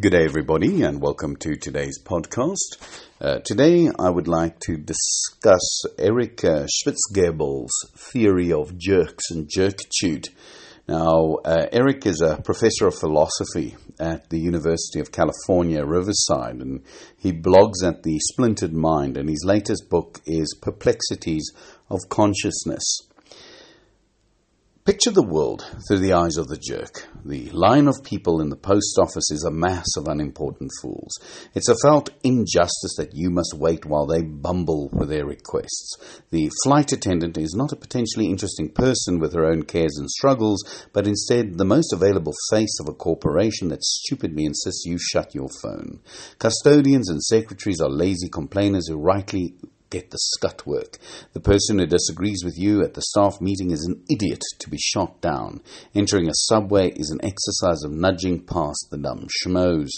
Good 0.00 0.10
day, 0.10 0.24
everybody, 0.24 0.82
and 0.82 1.00
welcome 1.00 1.36
to 1.36 1.54
today's 1.54 2.02
podcast. 2.02 2.78
Uh, 3.20 3.38
today, 3.44 3.88
I 3.96 4.10
would 4.10 4.26
like 4.26 4.58
to 4.60 4.76
discuss 4.76 5.84
Eric 5.98 6.44
uh, 6.44 6.66
Schwitzgebel's 6.66 7.70
theory 8.12 8.52
of 8.52 8.76
jerks 8.76 9.30
and 9.30 9.48
jerkitude. 9.48 10.30
Now, 10.88 11.36
uh, 11.44 11.66
Eric 11.70 12.06
is 12.06 12.20
a 12.20 12.42
professor 12.42 12.88
of 12.88 12.98
philosophy 12.98 13.76
at 14.00 14.30
the 14.30 14.40
University 14.40 14.98
of 14.98 15.12
California, 15.12 15.84
Riverside, 15.84 16.56
and 16.56 16.82
he 17.16 17.32
blogs 17.32 17.84
at 17.84 18.02
the 18.02 18.18
Splintered 18.32 18.72
Mind, 18.72 19.16
and 19.16 19.28
his 19.28 19.44
latest 19.46 19.88
book 19.90 20.20
is 20.26 20.58
Perplexities 20.60 21.52
of 21.88 22.00
Consciousness. 22.08 22.82
Picture 24.84 25.12
the 25.12 25.22
world 25.22 25.64
through 25.88 26.00
the 26.00 26.12
eyes 26.12 26.36
of 26.36 26.48
the 26.48 26.58
jerk. 26.58 27.08
The 27.24 27.48
line 27.52 27.88
of 27.88 28.04
people 28.04 28.42
in 28.42 28.50
the 28.50 28.56
post 28.56 28.98
office 29.00 29.30
is 29.30 29.42
a 29.42 29.50
mass 29.50 29.86
of 29.96 30.08
unimportant 30.08 30.70
fools. 30.82 31.18
It's 31.54 31.70
a 31.70 31.76
felt 31.82 32.10
injustice 32.22 32.94
that 32.98 33.14
you 33.14 33.30
must 33.30 33.54
wait 33.56 33.86
while 33.86 34.04
they 34.04 34.20
bumble 34.20 34.90
with 34.92 35.08
their 35.08 35.24
requests. 35.24 35.96
The 36.28 36.50
flight 36.64 36.92
attendant 36.92 37.38
is 37.38 37.54
not 37.56 37.72
a 37.72 37.76
potentially 37.76 38.26
interesting 38.26 38.72
person 38.72 39.20
with 39.20 39.32
her 39.32 39.46
own 39.46 39.62
cares 39.62 39.96
and 39.96 40.10
struggles, 40.10 40.62
but 40.92 41.06
instead 41.06 41.56
the 41.56 41.64
most 41.64 41.94
available 41.94 42.34
face 42.50 42.78
of 42.78 42.86
a 42.86 42.92
corporation 42.92 43.68
that 43.68 43.82
stupidly 43.82 44.44
insists 44.44 44.84
you 44.84 44.98
shut 44.98 45.34
your 45.34 45.48
phone. 45.62 46.00
Custodians 46.38 47.08
and 47.08 47.24
secretaries 47.24 47.80
are 47.80 47.88
lazy 47.88 48.28
complainers 48.28 48.86
who 48.90 48.98
rightly 48.98 49.54
get 49.94 50.10
the 50.10 50.18
scut 50.18 50.66
work. 50.66 50.98
The 51.34 51.40
person 51.40 51.78
who 51.78 51.86
disagrees 51.86 52.42
with 52.44 52.58
you 52.58 52.82
at 52.82 52.94
the 52.94 53.02
staff 53.02 53.40
meeting 53.40 53.70
is 53.70 53.84
an 53.84 54.02
idiot 54.10 54.42
to 54.58 54.68
be 54.68 54.76
shot 54.76 55.20
down. 55.20 55.62
Entering 55.94 56.28
a 56.28 56.34
subway 56.34 56.90
is 56.90 57.10
an 57.10 57.24
exercise 57.24 57.84
of 57.84 57.92
nudging 57.92 58.44
past 58.44 58.88
the 58.90 58.98
dumb 58.98 59.28
schmoes. 59.40 59.90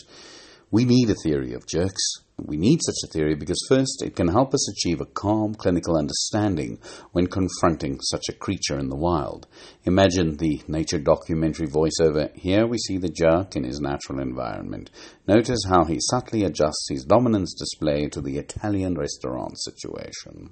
We 0.71 0.85
need 0.85 1.09
a 1.09 1.15
theory 1.15 1.55
of 1.55 1.67
jerks. 1.67 2.26
We 2.39 2.59
need 2.59 2.81
such 2.83 3.03
a 3.03 3.11
theory 3.11 3.35
because, 3.35 3.65
first, 3.67 4.03
it 4.03 4.15
can 4.15 4.29
help 4.29 4.53
us 4.53 4.71
achieve 4.71 5.01
a 5.01 5.07
calm 5.07 5.55
clinical 5.55 5.97
understanding 5.97 6.79
when 7.13 7.29
confronting 7.29 7.99
such 8.03 8.25
a 8.29 8.35
creature 8.35 8.79
in 8.79 8.91
the 8.91 8.97
wild. 8.97 9.47
Imagine 9.85 10.37
the 10.37 10.61
nature 10.69 10.99
documentary 10.99 11.67
voiceover. 11.67 12.31
Here 12.37 12.67
we 12.67 12.77
see 12.77 12.99
the 12.99 13.09
jerk 13.09 13.57
in 13.57 13.65
his 13.65 13.81
natural 13.81 14.21
environment. 14.21 14.91
Notice 15.27 15.61
how 15.67 15.85
he 15.85 15.97
subtly 15.99 16.45
adjusts 16.45 16.89
his 16.91 17.07
dominance 17.07 17.55
display 17.55 18.11
to 18.11 18.21
the 18.21 18.37
Italian 18.37 18.97
restaurant 18.97 19.59
situation. 19.59 20.51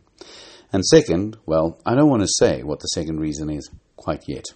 And 0.73 0.87
second, 0.87 1.37
well, 1.45 1.79
I 1.85 1.95
don't 1.95 2.09
want 2.09 2.23
to 2.23 2.29
say 2.39 2.63
what 2.63 2.81
the 2.81 2.89
second 2.95 3.21
reason 3.21 3.51
is 3.51 3.69
quite 3.97 4.25
yet. 4.27 4.47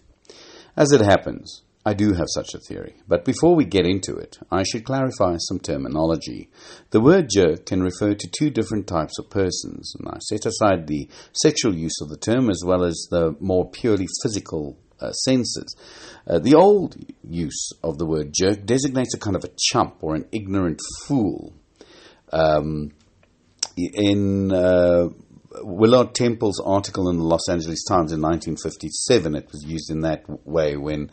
As 0.79 0.93
it 0.93 1.03
happens, 1.03 1.63
I 1.89 1.95
do 1.95 2.13
have 2.13 2.27
such 2.35 2.53
a 2.53 2.59
theory, 2.59 2.97
but 3.09 3.25
before 3.25 3.55
we 3.55 3.65
get 3.65 3.87
into 3.87 4.15
it, 4.15 4.39
I 4.53 4.63
should 4.63 4.85
clarify 4.85 5.37
some 5.39 5.59
terminology. 5.59 6.51
The 6.91 7.01
word 7.01 7.31
jerk 7.35 7.65
can 7.65 7.83
refer 7.83 8.13
to 8.13 8.31
two 8.39 8.51
different 8.51 8.87
types 8.87 9.19
of 9.19 9.31
persons, 9.31 9.95
and 9.99 10.07
I 10.07 10.19
set 10.19 10.45
aside 10.45 10.87
the 10.87 11.09
sexual 11.33 11.75
use 11.75 11.99
of 12.03 12.11
the 12.11 12.19
term 12.19 12.51
as 12.51 12.63
well 12.63 12.85
as 12.85 13.09
the 13.11 13.37
more 13.41 13.71
purely 13.71 14.07
physical 14.23 14.77
uh, 15.01 15.13
senses. 15.13 15.75
Uh, 16.27 16.39
the 16.39 16.55
old 16.55 16.95
use 17.27 17.71
of 17.83 17.97
the 17.97 18.05
word 18.05 18.35
jerk 18.35 18.67
designates 18.67 19.15
a 19.15 19.19
kind 19.19 19.35
of 19.35 19.45
a 19.45 19.55
chump 19.59 19.97
or 20.03 20.15
an 20.15 20.27
ignorant 20.31 20.81
fool. 21.07 21.55
Um, 22.35 22.91
in 23.79 24.53
uh, 24.53 25.09
Willard 25.63 26.15
Temple's 26.15 26.61
article 26.61 27.09
in 27.09 27.17
the 27.17 27.25
Los 27.25 27.49
Angeles 27.49 27.83
Times 27.85 28.13
in 28.13 28.21
1957, 28.21 29.35
it 29.35 29.49
was 29.51 29.65
used 29.65 29.91
in 29.91 30.03
that 30.03 30.25
way 30.47 30.77
when 30.77 31.11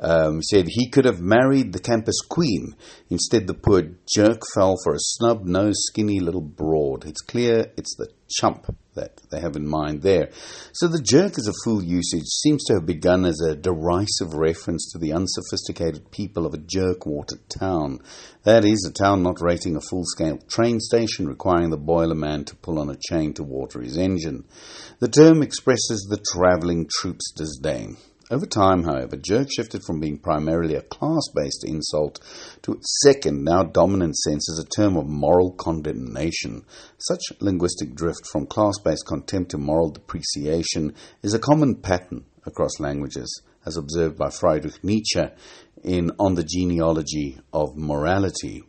um, 0.00 0.42
said 0.42 0.66
he 0.68 0.88
could 0.88 1.04
have 1.04 1.20
married 1.20 1.72
the 1.72 1.78
campus 1.80 2.20
queen. 2.20 2.74
Instead, 3.10 3.46
the 3.46 3.54
poor 3.54 3.82
jerk 4.14 4.42
fell 4.54 4.76
for 4.84 4.94
a 4.94 4.98
snub 4.98 5.44
nosed, 5.44 5.78
skinny 5.88 6.20
little 6.20 6.40
broad. 6.40 7.04
It's 7.06 7.20
clear 7.20 7.72
it's 7.76 7.96
the 7.96 8.08
chump 8.30 8.66
that 8.94 9.20
they 9.30 9.40
have 9.40 9.56
in 9.56 9.66
mind 9.66 10.02
there. 10.02 10.28
So 10.72 10.88
the 10.88 11.00
jerk 11.00 11.38
as 11.38 11.46
a 11.46 11.54
full 11.64 11.82
usage 11.82 12.26
seems 12.26 12.64
to 12.64 12.74
have 12.74 12.86
begun 12.86 13.24
as 13.24 13.40
a 13.40 13.56
derisive 13.56 14.34
reference 14.34 14.90
to 14.92 14.98
the 14.98 15.12
unsophisticated 15.12 16.10
people 16.10 16.44
of 16.44 16.54
a 16.54 16.58
jerk-water 16.58 17.36
town. 17.48 18.00
That 18.42 18.64
is, 18.64 18.84
a 18.88 18.92
town 18.92 19.22
not 19.22 19.40
rating 19.40 19.76
a 19.76 19.80
full-scale 19.80 20.38
train 20.48 20.80
station 20.80 21.26
requiring 21.26 21.70
the 21.70 21.76
boiler 21.76 22.14
man 22.14 22.44
to 22.46 22.56
pull 22.56 22.78
on 22.78 22.90
a 22.90 22.98
chain 23.10 23.34
to 23.34 23.44
water 23.44 23.80
his 23.80 23.96
engine. 23.96 24.44
The 24.98 25.08
term 25.08 25.42
expresses 25.42 26.06
the 26.10 26.22
travelling 26.32 26.88
troupe's 27.00 27.32
disdain. 27.32 27.96
Over 28.30 28.44
time, 28.44 28.84
however, 28.84 29.16
jerk 29.16 29.48
shifted 29.50 29.82
from 29.84 30.00
being 30.00 30.18
primarily 30.18 30.74
a 30.74 30.82
class 30.82 31.22
based 31.34 31.64
insult 31.64 32.20
to 32.60 32.72
its 32.72 33.00
second, 33.02 33.42
now 33.42 33.62
dominant 33.62 34.16
sense 34.18 34.50
as 34.50 34.58
a 34.58 34.68
term 34.68 34.98
of 34.98 35.06
moral 35.06 35.52
condemnation. 35.52 36.66
Such 36.98 37.22
linguistic 37.40 37.94
drift 37.94 38.26
from 38.30 38.46
class 38.46 38.74
based 38.84 39.06
contempt 39.06 39.52
to 39.52 39.58
moral 39.58 39.90
depreciation 39.90 40.94
is 41.22 41.32
a 41.32 41.38
common 41.38 41.76
pattern 41.76 42.26
across 42.44 42.78
languages, 42.78 43.42
as 43.64 43.78
observed 43.78 44.18
by 44.18 44.28
Friedrich 44.28 44.84
Nietzsche 44.84 45.24
in 45.82 46.10
On 46.18 46.34
the 46.34 46.44
Genealogy 46.44 47.38
of 47.52 47.76
Morality. 47.76 48.62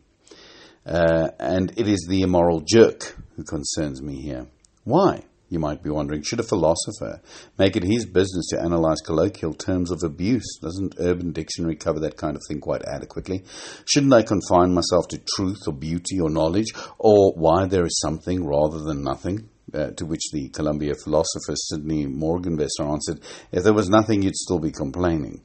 Uh, 0.86 1.28
and 1.38 1.72
it 1.76 1.86
is 1.86 2.06
the 2.08 2.22
immoral 2.22 2.60
jerk 2.60 3.14
who 3.36 3.44
concerns 3.44 4.00
me 4.00 4.22
here. 4.22 4.46
Why? 4.84 5.24
You 5.50 5.58
might 5.58 5.82
be 5.82 5.90
wondering, 5.90 6.22
should 6.22 6.38
a 6.38 6.44
philosopher 6.44 7.20
make 7.58 7.76
it 7.76 7.82
his 7.82 8.06
business 8.06 8.46
to 8.50 8.60
analyze 8.60 9.00
colloquial 9.04 9.52
terms 9.52 9.90
of 9.90 10.04
abuse? 10.04 10.58
Doesn't 10.62 10.94
Urban 11.00 11.32
Dictionary 11.32 11.74
cover 11.74 11.98
that 12.00 12.16
kind 12.16 12.36
of 12.36 12.42
thing 12.48 12.60
quite 12.60 12.82
adequately? 12.86 13.42
Shouldn't 13.84 14.14
I 14.14 14.22
confine 14.22 14.72
myself 14.72 15.08
to 15.08 15.18
truth 15.18 15.58
or 15.66 15.74
beauty 15.74 16.20
or 16.20 16.30
knowledge, 16.30 16.72
or 16.98 17.32
why 17.34 17.66
there 17.66 17.84
is 17.84 17.98
something 18.00 18.46
rather 18.46 18.78
than 18.78 19.02
nothing? 19.02 19.50
Uh, 19.74 19.90
to 19.90 20.06
which 20.06 20.22
the 20.32 20.48
Columbia 20.48 20.94
philosopher 20.94 21.54
Sidney 21.54 22.06
Morgenbesser 22.06 22.88
answered, 22.88 23.20
If 23.52 23.62
there 23.64 23.72
was 23.72 23.88
nothing, 23.88 24.22
you'd 24.22 24.34
still 24.34 24.58
be 24.58 24.72
complaining. 24.72 25.42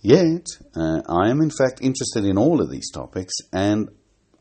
Yet, 0.00 0.46
uh, 0.74 1.00
I 1.08 1.30
am 1.30 1.40
in 1.40 1.50
fact 1.50 1.80
interested 1.80 2.24
in 2.24 2.36
all 2.36 2.60
of 2.60 2.70
these 2.70 2.90
topics, 2.90 3.34
and 3.52 3.88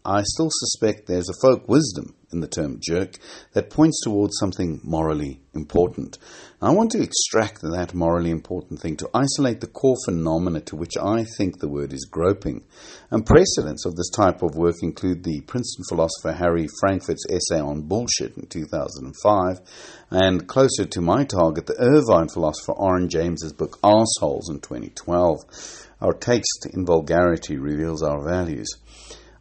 I 0.04 0.24
still 0.24 0.50
suspect 0.50 1.06
there's 1.06 1.30
a 1.30 1.40
folk 1.42 1.68
wisdom 1.68 2.16
in 2.34 2.40
the 2.40 2.48
term 2.48 2.80
jerk 2.82 3.18
that 3.54 3.70
points 3.70 4.02
towards 4.04 4.34
something 4.40 4.80
morally 4.84 5.42
important. 5.54 6.18
I 6.60 6.72
want 6.72 6.92
to 6.92 7.02
extract 7.02 7.62
that 7.62 7.94
morally 7.94 8.32
important 8.32 8.80
thing 8.80 8.98
to 8.98 9.10
isolate 9.14 9.62
the 9.62 9.68
core 9.68 9.98
phenomena 10.06 10.62
to 10.62 10.76
which 10.76 10.98
I 10.98 11.26
think 11.38 11.60
the 11.60 11.68
word 11.68 11.94
is 11.94 12.08
groping. 12.10 12.64
And 13.12 13.28
precedents 13.28 13.86
of 13.86 13.96
this 13.96 14.10
type 14.10 14.42
of 14.42 14.56
work 14.56 14.78
include 14.82 15.24
the 15.24 15.42
Princeton 15.42 15.86
philosopher 15.88 16.32
Harry 16.32 16.68
Frankfurt's 16.80 17.26
essay 17.30 17.62
on 17.62 17.84
bullshit 17.84 18.36
in 18.38 18.48
2005, 18.48 19.62
and 20.10 20.48
closer 20.48 20.86
to 20.86 21.02
my 21.02 21.26
target, 21.26 21.68
the 21.68 21.80
Irvine 21.80 22.30
philosopher 22.30 22.74
Aaron 22.82 23.08
James's 23.08 23.54
book 23.54 23.78
Assholes 23.84 24.50
in 24.50 24.62
2012. 24.62 25.38
Our 26.02 26.14
taste 26.14 26.68
in 26.74 26.88
vulgarity 26.88 27.58
reveals 27.58 28.02
our 28.02 28.24
values. 28.28 28.68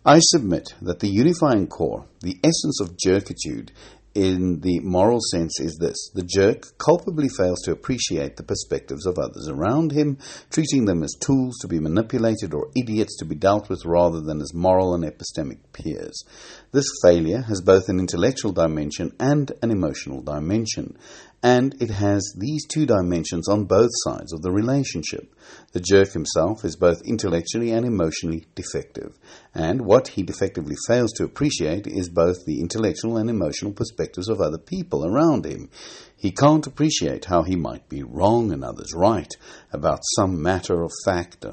I 0.05 0.19
submit 0.21 0.75
that 0.81 1.01
the 1.01 1.11
unifying 1.11 1.67
core, 1.67 2.07
the 2.23 2.39
essence 2.43 2.81
of 2.81 2.97
jerkitude 2.97 3.69
in 4.15 4.61
the 4.61 4.81
moral 4.81 5.21
sense 5.31 5.61
is 5.61 5.77
this 5.79 6.11
the 6.15 6.23
jerk 6.23 6.67
culpably 6.79 7.29
fails 7.29 7.61
to 7.63 7.71
appreciate 7.71 8.37
the 8.37 8.43
perspectives 8.43 9.07
of 9.07 9.19
others 9.19 9.47
around 9.49 9.93
him, 9.93 10.17
treating 10.51 10.87
them 10.87 11.03
as 11.03 11.15
tools 11.21 11.59
to 11.59 11.69
be 11.69 11.79
manipulated 11.79 12.55
or 12.55 12.71
idiots 12.75 13.17
to 13.19 13.25
be 13.25 13.35
dealt 13.35 13.69
with 13.69 13.85
rather 13.85 14.21
than 14.21 14.41
as 14.41 14.55
moral 14.55 14.95
and 14.95 15.05
epistemic 15.05 15.59
peers. 15.73 16.25
This 16.73 16.87
failure 17.05 17.43
has 17.43 17.61
both 17.61 17.89
an 17.89 18.01
intellectual 18.01 18.53
dimension 18.53 19.13
and 19.21 19.53
an 19.63 19.71
emotional 19.71 20.23
dimension, 20.23 20.97
and 21.43 21.75
it 21.81 21.91
has 21.91 22.35
these 22.37 22.67
two 22.67 22.87
dimensions 22.87 23.49
on 23.49 23.65
both 23.65 23.91
sides 24.05 24.33
of 24.33 24.43
the 24.43 24.51
relationship. 24.51 25.35
The 25.73 25.81
jerk 25.81 26.13
himself 26.13 26.65
is 26.65 26.77
both 26.77 27.01
intellectually 27.05 27.71
and 27.71 27.87
emotionally 27.87 28.47
defective, 28.55 29.19
and 29.55 29.83
what 29.83 30.09
he 30.09 30.23
defectively 30.23 30.77
fails 30.87 31.13
to 31.13 31.25
appreciate 31.25 31.87
is 31.87 32.09
both 32.09 32.45
the 32.47 32.61
intellectual 32.61 33.17
and 33.17 33.29
emotional 33.29 33.73
perspectives 33.73 34.29
of 34.29 34.41
other 34.41 34.59
people 34.59 35.05
around 35.05 35.45
him. 35.45 35.71
He 36.17 36.31
can't 36.31 36.67
appreciate 36.67 37.25
how 37.25 37.43
he 37.43 37.57
might 37.57 37.89
be 37.89 38.03
wrong 38.03 38.53
and 38.53 38.63
others 38.63 38.93
right 38.95 39.33
about 39.73 40.01
some 40.15 40.41
matter 40.41 40.83
of 40.83 40.93
fact. 41.05 41.45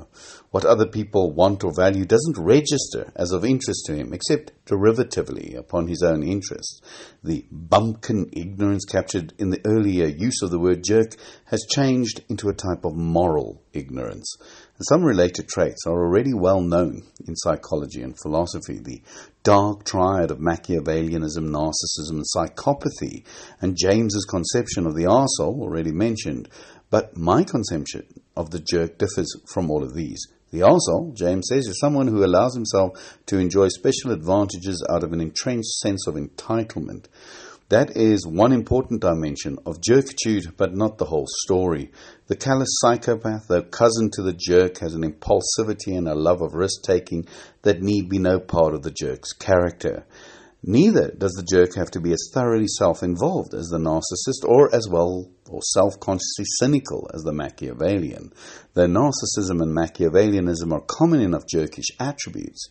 What 0.51 0.65
other 0.65 0.85
people 0.85 1.33
want 1.33 1.63
or 1.63 1.73
value 1.73 2.05
doesn't 2.05 2.37
register 2.37 3.11
as 3.15 3.31
of 3.31 3.45
interest 3.45 3.85
to 3.85 3.95
him, 3.95 4.13
except 4.13 4.51
derivatively 4.65 5.55
upon 5.55 5.87
his 5.87 6.03
own 6.03 6.21
interests. 6.21 6.81
The 7.23 7.45
bumpkin 7.49 8.29
ignorance 8.33 8.83
captured 8.85 9.33
in 9.39 9.49
the 9.49 9.61
earlier 9.65 10.05
use 10.05 10.41
of 10.43 10.51
the 10.51 10.59
word 10.59 10.83
jerk 10.83 11.15
has 11.45 11.65
changed 11.73 12.23
into 12.29 12.49
a 12.49 12.53
type 12.53 12.83
of 12.83 12.95
moral 12.95 13.61
ignorance. 13.71 14.35
Some 14.79 15.03
related 15.03 15.47
traits 15.47 15.87
are 15.87 16.05
already 16.05 16.35
well 16.35 16.61
known 16.61 17.01
in 17.27 17.35
psychology 17.35 18.03
and 18.03 18.15
philosophy. 18.15 18.77
The 18.77 19.01
dark 19.41 19.85
triad 19.85 20.29
of 20.29 20.37
Machiavellianism, 20.37 21.49
narcissism, 21.49 22.11
and 22.11 22.25
psychopathy, 22.35 23.23
and 23.59 23.75
James's 23.75 24.25
conception 24.25 24.85
of 24.85 24.93
the 24.93 25.05
arsehole, 25.05 25.61
already 25.61 25.91
mentioned. 25.91 26.47
But 26.91 27.17
my 27.17 27.43
conception 27.43 28.03
of 28.35 28.51
the 28.51 28.59
jerk 28.59 28.99
differs 28.99 29.33
from 29.51 29.71
all 29.71 29.81
of 29.83 29.95
these. 29.95 30.23
The 30.51 30.59
arsehole, 30.59 31.15
James 31.15 31.47
says, 31.49 31.65
is 31.65 31.79
someone 31.79 32.07
who 32.07 32.23
allows 32.23 32.53
himself 32.53 33.17
to 33.25 33.39
enjoy 33.39 33.69
special 33.69 34.11
advantages 34.11 34.85
out 34.91 35.03
of 35.03 35.11
an 35.11 35.21
entrenched 35.21 35.79
sense 35.79 36.05
of 36.05 36.13
entitlement. 36.13 37.05
That 37.69 37.97
is 37.97 38.25
one 38.25 38.53
important 38.53 39.01
dimension 39.01 39.57
of 39.65 39.81
jerkitude, 39.81 40.55
but 40.55 40.73
not 40.73 40.97
the 40.97 41.05
whole 41.05 41.27
story. 41.43 41.91
The 42.27 42.37
callous 42.37 42.69
psychopath, 42.79 43.47
though 43.49 43.61
cousin 43.61 44.09
to 44.13 44.21
the 44.21 44.31
jerk, 44.31 44.77
has 44.77 44.93
an 44.93 45.03
impulsivity 45.03 45.97
and 45.97 46.07
a 46.07 46.15
love 46.15 46.41
of 46.41 46.53
risk 46.53 46.81
taking 46.83 47.27
that 47.63 47.81
need 47.81 48.07
be 48.07 48.19
no 48.19 48.39
part 48.39 48.73
of 48.73 48.83
the 48.83 48.91
jerk's 48.91 49.33
character. 49.33 50.05
Neither 50.63 51.11
does 51.11 51.33
the 51.33 51.43
jerk 51.43 51.75
have 51.75 51.91
to 51.91 51.99
be 51.99 52.13
as 52.13 52.29
thoroughly 52.33 52.67
self 52.67 53.03
involved 53.03 53.53
as 53.53 53.67
the 53.67 53.77
narcissist 53.77 54.47
or 54.47 54.73
as 54.73 54.87
well 54.89 55.29
or 55.49 55.61
self 55.61 55.99
consciously 55.99 56.45
cynical 56.59 57.09
as 57.13 57.23
the 57.23 57.33
Machiavellian. 57.33 58.31
Though 58.73 58.87
narcissism 58.87 59.61
and 59.61 59.75
Machiavellianism 59.75 60.71
are 60.71 60.83
common 60.87 61.21
enough 61.21 61.43
jerkish 61.53 61.91
attributes, 61.99 62.69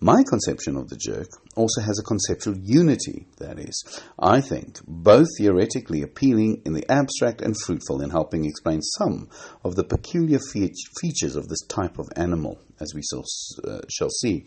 my 0.00 0.22
conception 0.28 0.76
of 0.76 0.88
the 0.88 0.96
jerk 0.96 1.28
also 1.54 1.80
has 1.80 1.98
a 1.98 2.02
conceptual 2.02 2.56
unity, 2.56 3.26
that 3.38 3.58
is, 3.58 3.82
I 4.18 4.40
think, 4.40 4.78
both 4.86 5.26
theoretically 5.38 6.02
appealing 6.02 6.62
in 6.66 6.74
the 6.74 6.84
abstract 6.90 7.40
and 7.40 7.56
fruitful 7.64 8.02
in 8.02 8.10
helping 8.10 8.44
explain 8.44 8.82
some 8.82 9.28
of 9.64 9.74
the 9.74 9.84
peculiar 9.84 10.38
features 10.38 11.34
of 11.34 11.48
this 11.48 11.62
type 11.68 11.98
of 11.98 12.08
animal, 12.14 12.58
as 12.78 12.92
we 12.94 13.00
uh, 13.66 13.80
shall 13.88 14.10
see. 14.10 14.46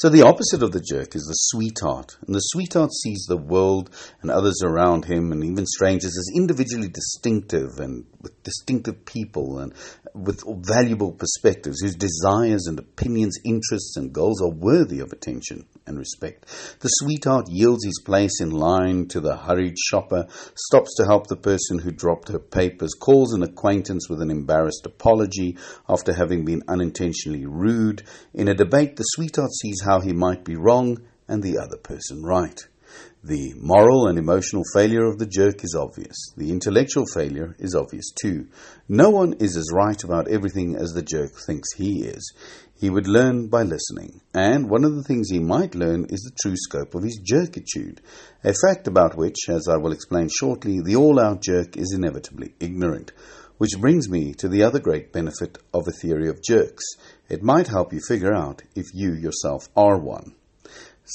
So 0.00 0.08
the 0.08 0.22
opposite 0.22 0.62
of 0.62 0.72
the 0.72 0.80
jerk 0.80 1.14
is 1.14 1.24
the 1.24 1.34
sweetheart. 1.34 2.16
And 2.26 2.34
the 2.34 2.40
sweetheart 2.40 2.90
sees 2.90 3.26
the 3.28 3.36
world 3.36 3.90
and 4.22 4.30
others 4.30 4.62
around 4.64 5.04
him 5.04 5.30
and 5.30 5.44
even 5.44 5.66
strangers 5.66 6.16
as 6.16 6.30
individually 6.34 6.88
distinctive 6.88 7.78
and 7.78 8.06
with 8.22 8.42
distinctive 8.42 9.04
people 9.04 9.58
and 9.58 9.74
with 10.14 10.42
valuable 10.64 11.12
perspectives 11.12 11.82
whose 11.82 11.96
desires 11.96 12.64
and 12.66 12.78
opinions, 12.78 13.36
interests 13.44 13.98
and 13.98 14.10
goals 14.10 14.40
are 14.40 14.48
worthy 14.48 15.00
of 15.00 15.12
attention 15.12 15.66
and 15.90 15.98
respect. 15.98 16.46
The 16.80 16.88
sweetheart 16.88 17.48
yields 17.50 17.84
his 17.84 18.00
place 18.04 18.40
in 18.40 18.50
line 18.50 19.08
to 19.08 19.20
the 19.20 19.36
hurried 19.36 19.76
shopper, 19.78 20.26
stops 20.54 20.94
to 20.96 21.04
help 21.04 21.26
the 21.26 21.36
person 21.36 21.80
who 21.80 21.90
dropped 21.90 22.28
her 22.28 22.38
papers, 22.38 22.94
calls 22.98 23.34
an 23.34 23.42
acquaintance 23.42 24.08
with 24.08 24.22
an 24.22 24.30
embarrassed 24.30 24.86
apology 24.86 25.58
after 25.88 26.14
having 26.14 26.44
been 26.44 26.62
unintentionally 26.68 27.44
rude. 27.44 28.02
In 28.32 28.48
a 28.48 28.54
debate, 28.54 28.96
the 28.96 29.02
sweetheart 29.02 29.50
sees 29.52 29.82
how 29.84 30.00
he 30.00 30.12
might 30.12 30.44
be 30.44 30.56
wrong 30.56 31.02
and 31.28 31.42
the 31.42 31.58
other 31.58 31.76
person 31.76 32.22
right. 32.22 32.60
The 33.22 33.52
moral 33.60 34.06
and 34.06 34.18
emotional 34.18 34.62
failure 34.72 35.04
of 35.04 35.18
the 35.18 35.26
jerk 35.26 35.62
is 35.62 35.76
obvious. 35.78 36.16
The 36.38 36.50
intellectual 36.50 37.04
failure 37.04 37.54
is 37.58 37.74
obvious 37.74 38.10
too. 38.18 38.46
No 38.88 39.10
one 39.10 39.34
is 39.34 39.58
as 39.58 39.70
right 39.74 40.02
about 40.02 40.28
everything 40.28 40.74
as 40.74 40.94
the 40.94 41.02
jerk 41.02 41.32
thinks 41.46 41.74
he 41.76 42.04
is. 42.04 42.32
He 42.80 42.88
would 42.88 43.06
learn 43.06 43.48
by 43.48 43.62
listening, 43.62 44.22
and 44.32 44.70
one 44.70 44.84
of 44.84 44.96
the 44.96 45.02
things 45.02 45.28
he 45.28 45.38
might 45.38 45.74
learn 45.74 46.06
is 46.08 46.20
the 46.20 46.34
true 46.40 46.56
scope 46.56 46.94
of 46.94 47.02
his 47.02 47.20
jerkitude, 47.20 47.98
a 48.42 48.54
fact 48.54 48.88
about 48.88 49.18
which, 49.18 49.50
as 49.50 49.68
I 49.68 49.76
will 49.76 49.92
explain 49.92 50.30
shortly, 50.30 50.80
the 50.80 50.96
all 50.96 51.20
out 51.20 51.42
jerk 51.42 51.76
is 51.76 51.92
inevitably 51.94 52.54
ignorant. 52.58 53.12
Which 53.58 53.78
brings 53.78 54.08
me 54.08 54.32
to 54.38 54.48
the 54.48 54.62
other 54.62 54.80
great 54.80 55.12
benefit 55.12 55.58
of 55.74 55.86
a 55.86 55.92
theory 55.92 56.30
of 56.30 56.42
jerks. 56.42 56.84
It 57.28 57.42
might 57.42 57.68
help 57.68 57.92
you 57.92 58.00
figure 58.08 58.32
out 58.32 58.62
if 58.74 58.86
you 58.94 59.12
yourself 59.12 59.68
are 59.76 59.98
one. 59.98 60.36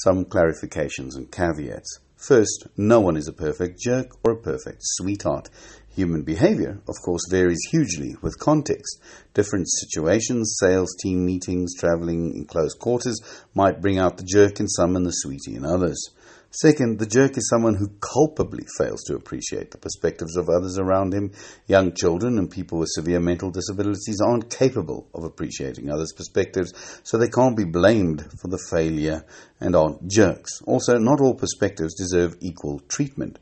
Some 0.04 0.26
clarifications 0.26 1.16
and 1.16 1.32
caveats. 1.32 2.00
First, 2.16 2.66
no 2.76 3.00
one 3.00 3.16
is 3.16 3.28
a 3.28 3.32
perfect 3.32 3.80
jerk 3.80 4.08
or 4.22 4.32
a 4.32 4.36
perfect 4.36 4.80
sweetheart. 4.82 5.48
Human 5.94 6.22
behavior, 6.22 6.82
of 6.86 6.96
course, 7.02 7.22
varies 7.30 7.60
hugely 7.70 8.14
with 8.20 8.38
context. 8.38 9.00
Different 9.32 9.66
situations, 9.70 10.58
sales 10.60 10.94
team 11.02 11.24
meetings, 11.24 11.74
traveling 11.74 12.34
in 12.34 12.44
close 12.44 12.74
quarters 12.74 13.18
might 13.54 13.80
bring 13.80 13.98
out 13.98 14.18
the 14.18 14.24
jerk 14.24 14.60
in 14.60 14.68
some 14.68 14.96
and 14.96 15.06
the 15.06 15.12
sweetie 15.12 15.54
in 15.54 15.64
others. 15.64 16.10
Second, 16.50 16.98
the 16.98 17.06
jerk 17.06 17.36
is 17.36 17.48
someone 17.50 17.74
who 17.74 17.88
culpably 18.00 18.64
fails 18.78 19.02
to 19.02 19.14
appreciate 19.14 19.72
the 19.72 19.78
perspectives 19.78 20.36
of 20.36 20.48
others 20.48 20.78
around 20.78 21.12
him. 21.12 21.32
Young 21.66 21.92
children 21.92 22.38
and 22.38 22.50
people 22.50 22.78
with 22.78 22.88
severe 22.92 23.20
mental 23.20 23.50
disabilities 23.50 24.20
aren't 24.24 24.48
capable 24.48 25.06
of 25.12 25.24
appreciating 25.24 25.90
others' 25.90 26.12
perspectives, 26.12 26.72
so 27.02 27.18
they 27.18 27.28
can't 27.28 27.56
be 27.56 27.64
blamed 27.64 28.24
for 28.40 28.48
the 28.48 28.64
failure 28.70 29.24
and 29.60 29.74
aren't 29.76 30.08
jerks. 30.08 30.62
Also, 30.62 30.96
not 30.98 31.20
all 31.20 31.34
perspectives 31.34 31.94
deserve 31.94 32.36
equal 32.40 32.80
treatment. 32.88 33.38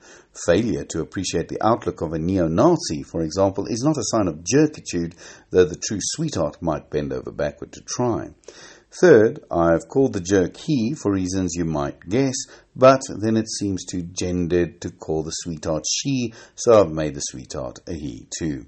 Failure 0.46 0.84
to 0.84 1.00
appreciate 1.00 1.48
the 1.48 1.64
outlook 1.64 2.00
of 2.00 2.12
a 2.12 2.18
neo 2.18 2.48
Nazi, 2.48 3.04
for 3.04 3.22
example, 3.22 3.66
is 3.66 3.84
not 3.84 3.96
a 3.96 4.02
sign 4.04 4.26
of 4.26 4.42
jerkitude, 4.42 5.14
though 5.50 5.64
the 5.64 5.76
true 5.76 6.00
sweetheart 6.00 6.60
might 6.60 6.90
bend 6.90 7.12
over 7.12 7.30
backward 7.30 7.72
to 7.72 7.80
try. 7.82 8.30
Third, 9.00 9.40
I've 9.50 9.88
called 9.88 10.12
the 10.12 10.20
jerk 10.20 10.56
he 10.56 10.94
for 10.94 11.12
reasons 11.12 11.56
you 11.56 11.64
might 11.64 12.08
guess, 12.08 12.36
but 12.76 13.00
then 13.08 13.36
it 13.36 13.48
seems 13.48 13.84
too 13.84 14.02
gendered 14.02 14.80
to 14.82 14.90
call 14.90 15.24
the 15.24 15.32
sweetheart 15.32 15.82
she, 15.92 16.32
so 16.54 16.80
I've 16.80 16.92
made 16.92 17.14
the 17.14 17.20
sweetheart 17.20 17.80
a 17.88 17.94
he 17.94 18.28
too. 18.38 18.66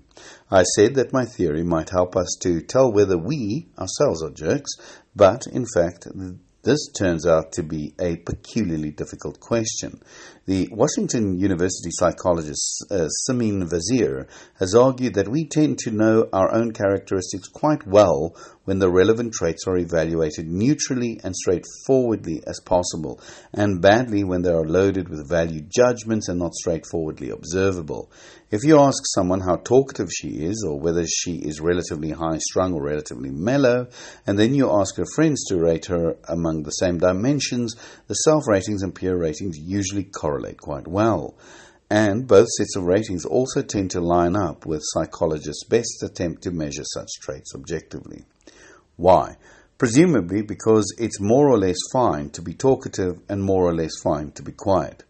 I 0.50 0.64
said 0.64 0.96
that 0.96 1.12
my 1.12 1.26
theory 1.26 1.62
might 1.62 1.90
help 1.90 2.17
us 2.17 2.37
to 2.43 2.61
tell 2.61 2.93
whether 2.93 3.17
we 3.17 3.69
ourselves 3.78 4.20
are 4.20 4.31
jerks, 4.31 4.73
but 5.14 5.46
in 5.46 5.64
fact, 5.73 6.08
this 6.64 6.88
turns 6.99 7.25
out 7.25 7.52
to 7.52 7.62
be 7.62 7.94
a 8.00 8.17
peculiarly 8.17 8.90
difficult 8.90 9.38
question. 9.38 10.00
The 10.46 10.69
Washington 10.70 11.40
University 11.40 11.90
psychologist 11.90 12.84
uh, 12.88 13.08
Simine 13.28 13.69
Vazire 13.69 14.28
has 14.60 14.76
argued 14.76 15.14
that 15.14 15.26
we 15.26 15.44
tend 15.44 15.78
to 15.78 15.90
know 15.90 16.28
our 16.32 16.54
own 16.54 16.70
characteristics 16.70 17.48
quite 17.48 17.84
well 17.84 18.37
when 18.64 18.78
the 18.78 18.90
relevant 18.90 19.32
traits 19.32 19.66
are 19.66 19.76
evaluated 19.76 20.46
neutrally 20.46 21.20
and 21.25 21.34
straightforwardly 21.34 22.43
as 22.46 22.60
possible, 22.64 23.20
and 23.52 23.82
badly 23.82 24.22
when 24.22 24.43
they 24.43 24.50
are 24.50 24.64
loaded 24.64 25.08
with 25.08 25.28
valued 25.28 25.69
judgments 25.69 26.28
and 26.28 26.38
not 26.38 26.54
straightforwardly 26.54 27.31
observable. 27.31 28.10
If 28.50 28.62
you 28.62 28.78
ask 28.78 29.02
someone 29.14 29.40
how 29.40 29.56
talkative 29.56 30.10
she 30.12 30.28
is, 30.28 30.64
or 30.66 30.78
whether 30.78 31.04
she 31.06 31.38
is 31.38 31.60
relatively 31.60 32.10
high 32.10 32.38
strung 32.38 32.72
or 32.75 32.82
relatively 32.82 33.31
mellow, 33.31 33.88
and 34.26 34.38
then 34.38 34.54
you 34.54 34.70
ask 34.70 34.96
her 34.96 35.06
friends 35.16 35.44
to 35.49 35.58
rate 35.58 35.87
her 35.87 36.16
among 36.28 36.62
the 36.62 36.70
same 36.70 36.99
dimensions, 36.99 37.75
the 38.06 38.14
self 38.14 38.46
ratings 38.46 38.82
and 38.82 38.94
peer 38.94 39.16
ratings 39.16 39.58
usually 39.58 40.04
correlate 40.04 40.35
quite 40.54 40.88
well. 40.88 41.34
And 41.88 42.26
both 42.26 42.48
sets 42.58 42.76
of 42.76 42.84
ratings 42.84 43.24
also 43.24 43.62
tend 43.62 43.92
to 43.92 44.00
line 44.00 44.34
up 44.34 44.66
with 44.66 44.82
psychologists' 44.82 45.64
best 45.64 46.02
attempt 46.02 46.42
to 46.42 46.50
measure 46.50 46.84
such 46.84 47.08
traits 47.20 47.54
objectively. 47.54 48.24
Why? 48.96 49.36
Presumably 49.78 50.42
because 50.42 50.92
it's 50.98 51.20
more 51.20 51.48
or 51.48 51.58
less 51.58 51.76
fine 51.92 52.30
to 52.30 52.42
be 52.42 52.54
talkative 52.54 53.20
and 53.28 53.42
more 53.42 53.64
or 53.64 53.75
less 53.75 53.92
fine 54.02 54.32
to 54.32 54.42
be 54.42 54.52
quiet. 54.52 55.04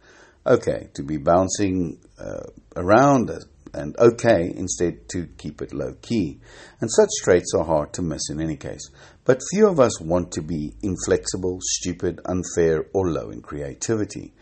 Okay, 0.47 0.89
to 0.95 1.03
be 1.03 1.17
bouncing 1.17 1.99
uh, 2.19 2.45
around 2.77 3.31
and 3.77 3.97
okay 3.99 4.53
instead 4.57 5.09
to 5.11 5.27
keep 5.39 5.63
it 5.63 5.73
low 5.73 5.95
key. 6.03 6.41
And 6.81 6.91
such 6.91 7.11
traits 7.23 7.53
are 7.55 7.65
hard 7.65 7.93
to 7.95 8.03
miss 8.03 8.31
in 8.31 8.41
any 8.41 8.57
case. 8.57 8.91
But 9.25 9.43
few 9.53 9.69
of 9.69 9.81
us 9.81 10.01
want 10.01 10.33
to 10.33 10.43
be 10.43 10.75
inflexible, 10.83 11.59
stupid, 11.61 12.21
unfair, 12.25 12.87
or 12.93 13.11
low 13.11 13.31
in 13.31 13.43
creativity. 13.43 14.33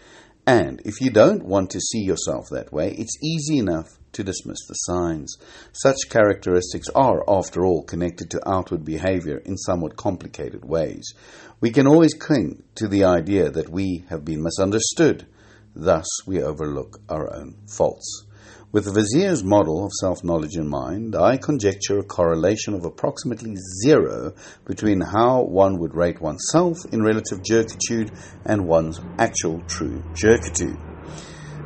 And 0.46 0.82
if 0.84 1.00
you 1.00 1.10
don't 1.10 1.44
want 1.44 1.70
to 1.70 1.80
see 1.80 2.00
yourself 2.00 2.48
that 2.50 2.72
way, 2.72 2.94
it's 2.98 3.16
easy 3.22 3.58
enough 3.58 3.98
to 4.12 4.22
dismiss 4.22 4.58
the 4.68 4.74
signs. 4.74 5.36
Such 5.72 6.08
characteristics 6.10 6.88
are, 6.94 7.22
after 7.26 7.64
all, 7.64 7.82
connected 7.82 8.30
to 8.30 8.48
outward 8.48 8.84
behavior 8.84 9.38
in 9.38 9.56
somewhat 9.56 9.96
complicated 9.96 10.64
ways. 10.64 11.14
We 11.60 11.70
can 11.70 11.86
always 11.86 12.14
cling 12.14 12.62
to 12.74 12.88
the 12.88 13.04
idea 13.04 13.50
that 13.50 13.70
we 13.70 14.04
have 14.10 14.24
been 14.24 14.42
misunderstood. 14.42 15.26
Thus, 15.74 16.06
we 16.26 16.42
overlook 16.42 17.00
our 17.08 17.34
own 17.34 17.56
faults. 17.66 18.24
With 18.74 18.92
Vazire's 18.92 19.44
model 19.44 19.84
of 19.84 19.92
self 20.00 20.24
knowledge 20.24 20.56
in 20.56 20.68
mind, 20.68 21.14
I 21.14 21.36
conjecture 21.36 22.00
a 22.00 22.02
correlation 22.02 22.74
of 22.74 22.84
approximately 22.84 23.54
zero 23.84 24.34
between 24.64 25.00
how 25.00 25.44
one 25.44 25.78
would 25.78 25.94
rate 25.94 26.20
oneself 26.20 26.78
in 26.90 27.00
relative 27.00 27.40
jerkitude 27.48 28.10
and 28.44 28.66
one's 28.66 29.00
actual 29.16 29.60
true 29.68 30.02
jerkitude. 30.14 30.76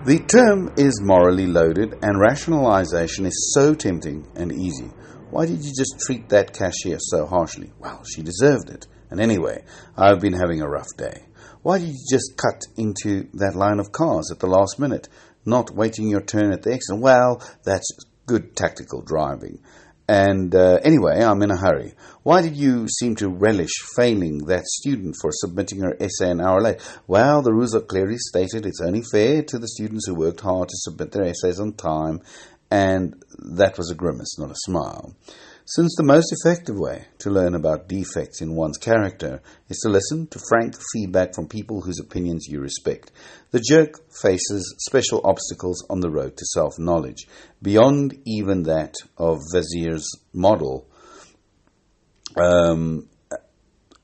The 0.04 0.18
term 0.18 0.74
is 0.76 1.00
morally 1.00 1.46
loaded, 1.46 1.94
and 2.02 2.20
rationalization 2.20 3.24
is 3.24 3.54
so 3.54 3.74
tempting 3.74 4.28
and 4.36 4.52
easy. 4.52 4.90
Why 5.30 5.46
did 5.46 5.64
you 5.64 5.72
just 5.74 5.98
treat 6.00 6.28
that 6.28 6.52
cashier 6.52 6.98
so 7.00 7.24
harshly? 7.24 7.72
Well, 7.78 8.04
she 8.04 8.20
deserved 8.20 8.68
it. 8.68 8.86
And 9.10 9.18
anyway, 9.18 9.64
I've 9.96 10.20
been 10.20 10.34
having 10.34 10.60
a 10.60 10.68
rough 10.68 10.94
day. 10.98 11.24
Why 11.62 11.78
did 11.78 11.88
you 11.88 12.06
just 12.08 12.36
cut 12.36 12.62
into 12.76 13.28
that 13.34 13.56
line 13.56 13.80
of 13.80 13.90
cars 13.92 14.30
at 14.30 14.38
the 14.38 14.46
last 14.46 14.78
minute? 14.78 15.08
Not 15.48 15.74
waiting 15.74 16.08
your 16.08 16.20
turn 16.20 16.52
at 16.52 16.62
the 16.62 16.72
exit. 16.72 16.98
Well, 16.98 17.42
that's 17.64 17.88
good 18.26 18.54
tactical 18.54 19.02
driving. 19.02 19.60
And 20.08 20.54
uh, 20.54 20.78
anyway, 20.82 21.22
I'm 21.22 21.42
in 21.42 21.50
a 21.50 21.56
hurry. 21.56 21.92
Why 22.22 22.40
did 22.40 22.56
you 22.56 22.88
seem 22.88 23.14
to 23.16 23.28
relish 23.28 23.72
failing 23.94 24.46
that 24.46 24.64
student 24.64 25.16
for 25.20 25.30
submitting 25.32 25.80
her 25.80 25.94
essay 26.00 26.30
an 26.30 26.40
hour 26.40 26.62
late? 26.62 26.80
Well, 27.06 27.42
the 27.42 27.52
rules 27.52 27.74
are 27.74 27.82
clearly 27.82 28.16
stated 28.16 28.64
it's 28.64 28.80
only 28.80 29.02
fair 29.02 29.42
to 29.42 29.58
the 29.58 29.68
students 29.68 30.06
who 30.06 30.14
worked 30.14 30.40
hard 30.40 30.70
to 30.70 30.76
submit 30.78 31.12
their 31.12 31.24
essays 31.26 31.60
on 31.60 31.74
time, 31.74 32.20
and 32.70 33.22
that 33.38 33.76
was 33.76 33.90
a 33.90 33.94
grimace, 33.94 34.38
not 34.38 34.50
a 34.50 34.56
smile. 34.56 35.14
Since 35.72 35.96
the 35.96 36.02
most 36.02 36.32
effective 36.32 36.78
way 36.78 37.08
to 37.18 37.28
learn 37.28 37.54
about 37.54 37.88
defects 37.88 38.40
in 38.40 38.54
one's 38.54 38.78
character 38.78 39.42
is 39.68 39.76
to 39.80 39.90
listen 39.90 40.26
to 40.28 40.40
frank 40.48 40.74
feedback 40.94 41.34
from 41.34 41.46
people 41.46 41.82
whose 41.82 42.00
opinions 42.00 42.46
you 42.48 42.58
respect, 42.58 43.12
the 43.50 43.60
jerk 43.60 44.00
faces 44.10 44.74
special 44.78 45.20
obstacles 45.24 45.84
on 45.90 46.00
the 46.00 46.08
road 46.08 46.38
to 46.38 46.46
self 46.54 46.78
knowledge, 46.78 47.26
beyond 47.60 48.18
even 48.24 48.62
that 48.62 48.94
of 49.18 49.40
Vazire's 49.52 50.08
model. 50.32 50.86
Um, 52.34 53.10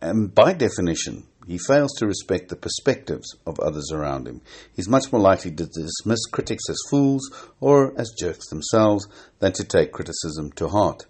and 0.03 0.35
by 0.35 0.53
definition, 0.53 1.25
he 1.47 1.57
fails 1.57 1.95
to 1.95 2.07
respect 2.07 2.51
the 2.51 2.57
perspectives 2.57 3.35
of 3.47 3.59
others 3.59 3.91
around 3.91 4.29
him. 4.29 4.43
He's 4.77 4.87
much 4.87 5.11
more 5.11 5.23
likely 5.23 5.53
to 5.53 5.65
dismiss 5.65 6.27
critics 6.27 6.65
as 6.69 6.77
fools 6.91 7.23
or 7.59 7.99
as 7.99 8.13
jerks 8.21 8.51
themselves 8.51 9.09
than 9.39 9.53
to 9.53 9.65
take 9.65 9.93
criticism 9.93 10.53
to 10.57 10.69
heart. 10.69 11.07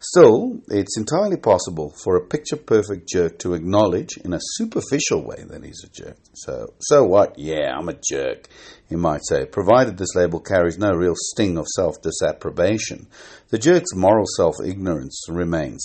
Still, 0.00 0.60
it's 0.68 0.96
entirely 0.96 1.36
possible 1.36 1.92
for 2.04 2.14
a 2.14 2.24
picture 2.24 2.56
perfect 2.56 3.08
jerk 3.08 3.36
to 3.40 3.54
acknowledge 3.54 4.16
in 4.24 4.32
a 4.32 4.38
superficial 4.40 5.24
way 5.24 5.44
that 5.48 5.64
he's 5.64 5.82
a 5.84 5.88
jerk. 5.88 6.16
So, 6.34 6.72
so 6.78 7.02
what? 7.02 7.36
Yeah, 7.36 7.76
I'm 7.76 7.88
a 7.88 7.98
jerk, 8.08 8.46
he 8.88 8.94
might 8.94 9.22
say, 9.28 9.44
provided 9.44 9.96
this 9.96 10.14
label 10.14 10.38
carries 10.38 10.78
no 10.78 10.92
real 10.92 11.14
sting 11.16 11.58
of 11.58 11.66
self 11.66 12.00
disapprobation. 12.00 13.08
The 13.48 13.58
jerk's 13.58 13.92
moral 13.92 14.26
self 14.36 14.54
ignorance 14.64 15.20
remains. 15.28 15.84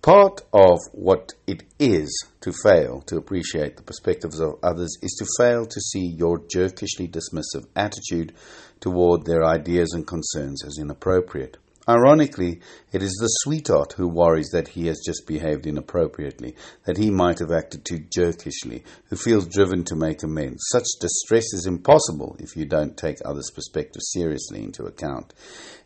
Part 0.00 0.40
of 0.54 0.78
what 0.92 1.32
it 1.46 1.62
is 1.78 2.10
to 2.40 2.54
fail 2.64 3.02
to 3.02 3.18
appreciate 3.18 3.76
the 3.76 3.82
perspectives 3.82 4.40
of 4.40 4.54
others 4.62 4.96
is 5.02 5.14
to 5.18 5.26
fail 5.36 5.66
to 5.66 5.80
see 5.80 6.06
your 6.16 6.40
jerkishly 6.50 7.06
dismissive 7.06 7.66
attitude 7.76 8.32
toward 8.80 9.26
their 9.26 9.44
ideas 9.44 9.92
and 9.92 10.06
concerns 10.06 10.64
as 10.64 10.78
inappropriate. 10.80 11.58
Ironically, 11.88 12.60
it 12.92 13.02
is 13.02 13.16
the 13.20 13.26
sweetheart 13.42 13.94
who 13.94 14.06
worries 14.06 14.50
that 14.52 14.68
he 14.68 14.86
has 14.86 15.00
just 15.04 15.26
behaved 15.26 15.66
inappropriately, 15.66 16.54
that 16.84 16.98
he 16.98 17.10
might 17.10 17.38
have 17.38 17.50
acted 17.50 17.84
too 17.84 18.00
jerkishly, 18.14 18.84
who 19.08 19.16
feels 19.16 19.46
driven 19.46 19.84
to 19.84 19.96
make 19.96 20.22
amends. 20.22 20.62
Such 20.70 20.86
distress 21.00 21.52
is 21.54 21.66
impossible 21.66 22.36
if 22.38 22.54
you 22.54 22.66
don't 22.66 22.96
take 22.96 23.16
others' 23.24 23.50
perspective 23.50 24.02
seriously 24.02 24.62
into 24.62 24.84
account. 24.84 25.32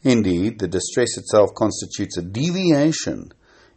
Indeed, 0.03 0.59
the 0.59 0.69
distress 0.69 1.17
itself 1.17 1.51
constitutes 1.55 2.19
a 2.19 2.23
deviation 2.23 3.33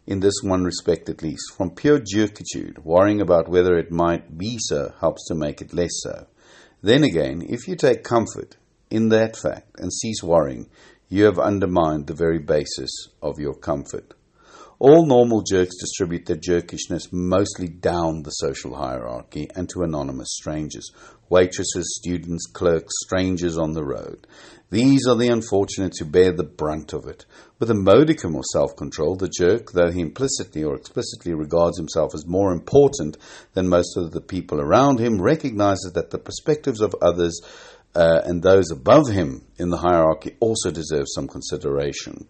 in 0.08 0.20
this 0.20 0.40
one 0.42 0.64
respect 0.64 1.08
at 1.08 1.22
least, 1.22 1.52
from 1.56 1.70
pure 1.70 2.00
jerkitude, 2.00 2.78
worrying 2.78 3.20
about 3.20 3.48
whether 3.48 3.76
it 3.76 3.92
might 3.92 4.36
be 4.36 4.56
so 4.58 4.92
helps 5.00 5.26
to 5.28 5.34
make 5.34 5.60
it 5.60 5.72
less 5.72 5.92
so. 6.02 6.26
Then 6.82 7.04
again, 7.04 7.42
if 7.46 7.68
you 7.68 7.76
take 7.76 8.02
comfort 8.02 8.56
in 8.90 9.10
that 9.10 9.36
fact 9.36 9.78
and 9.78 9.92
cease 9.92 10.22
worrying, 10.22 10.70
you 11.08 11.24
have 11.24 11.38
undermined 11.38 12.06
the 12.06 12.14
very 12.14 12.38
basis 12.38 12.90
of 13.22 13.38
your 13.38 13.54
comfort. 13.54 14.14
All 14.80 15.06
normal 15.06 15.42
jerks 15.42 15.76
distribute 15.80 16.26
their 16.26 16.36
jerkishness 16.36 17.12
mostly 17.12 17.66
down 17.66 18.22
the 18.22 18.30
social 18.30 18.76
hierarchy 18.76 19.48
and 19.56 19.68
to 19.70 19.82
anonymous 19.82 20.28
strangers 20.30 20.92
waitresses, 21.30 21.96
students, 21.98 22.46
clerks, 22.46 22.94
strangers 23.04 23.58
on 23.58 23.72
the 23.72 23.84
road. 23.84 24.26
These 24.70 25.06
are 25.08 25.16
the 25.16 25.28
unfortunates 25.28 25.98
who 25.98 26.04
bear 26.04 26.32
the 26.32 26.44
brunt 26.44 26.92
of 26.92 27.06
it. 27.06 27.24
With 27.58 27.70
a 27.70 27.74
modicum 27.74 28.36
of 28.36 28.44
self 28.52 28.76
control, 28.76 29.16
the 29.16 29.28
jerk, 29.28 29.72
though 29.72 29.90
he 29.90 30.00
implicitly 30.00 30.62
or 30.62 30.74
explicitly 30.74 31.34
regards 31.34 31.78
himself 31.78 32.14
as 32.14 32.26
more 32.26 32.52
important 32.52 33.16
than 33.54 33.68
most 33.68 33.96
of 33.96 34.12
the 34.12 34.20
people 34.20 34.60
around 34.60 35.00
him, 35.00 35.20
recognizes 35.20 35.92
that 35.94 36.10
the 36.10 36.18
perspectives 36.18 36.80
of 36.80 36.94
others 37.00 37.40
uh, 37.94 38.20
and 38.24 38.42
those 38.42 38.70
above 38.70 39.08
him 39.08 39.44
in 39.58 39.70
the 39.70 39.78
hierarchy 39.78 40.36
also 40.40 40.70
deserve 40.70 41.06
some 41.08 41.26
consideration. 41.26 42.28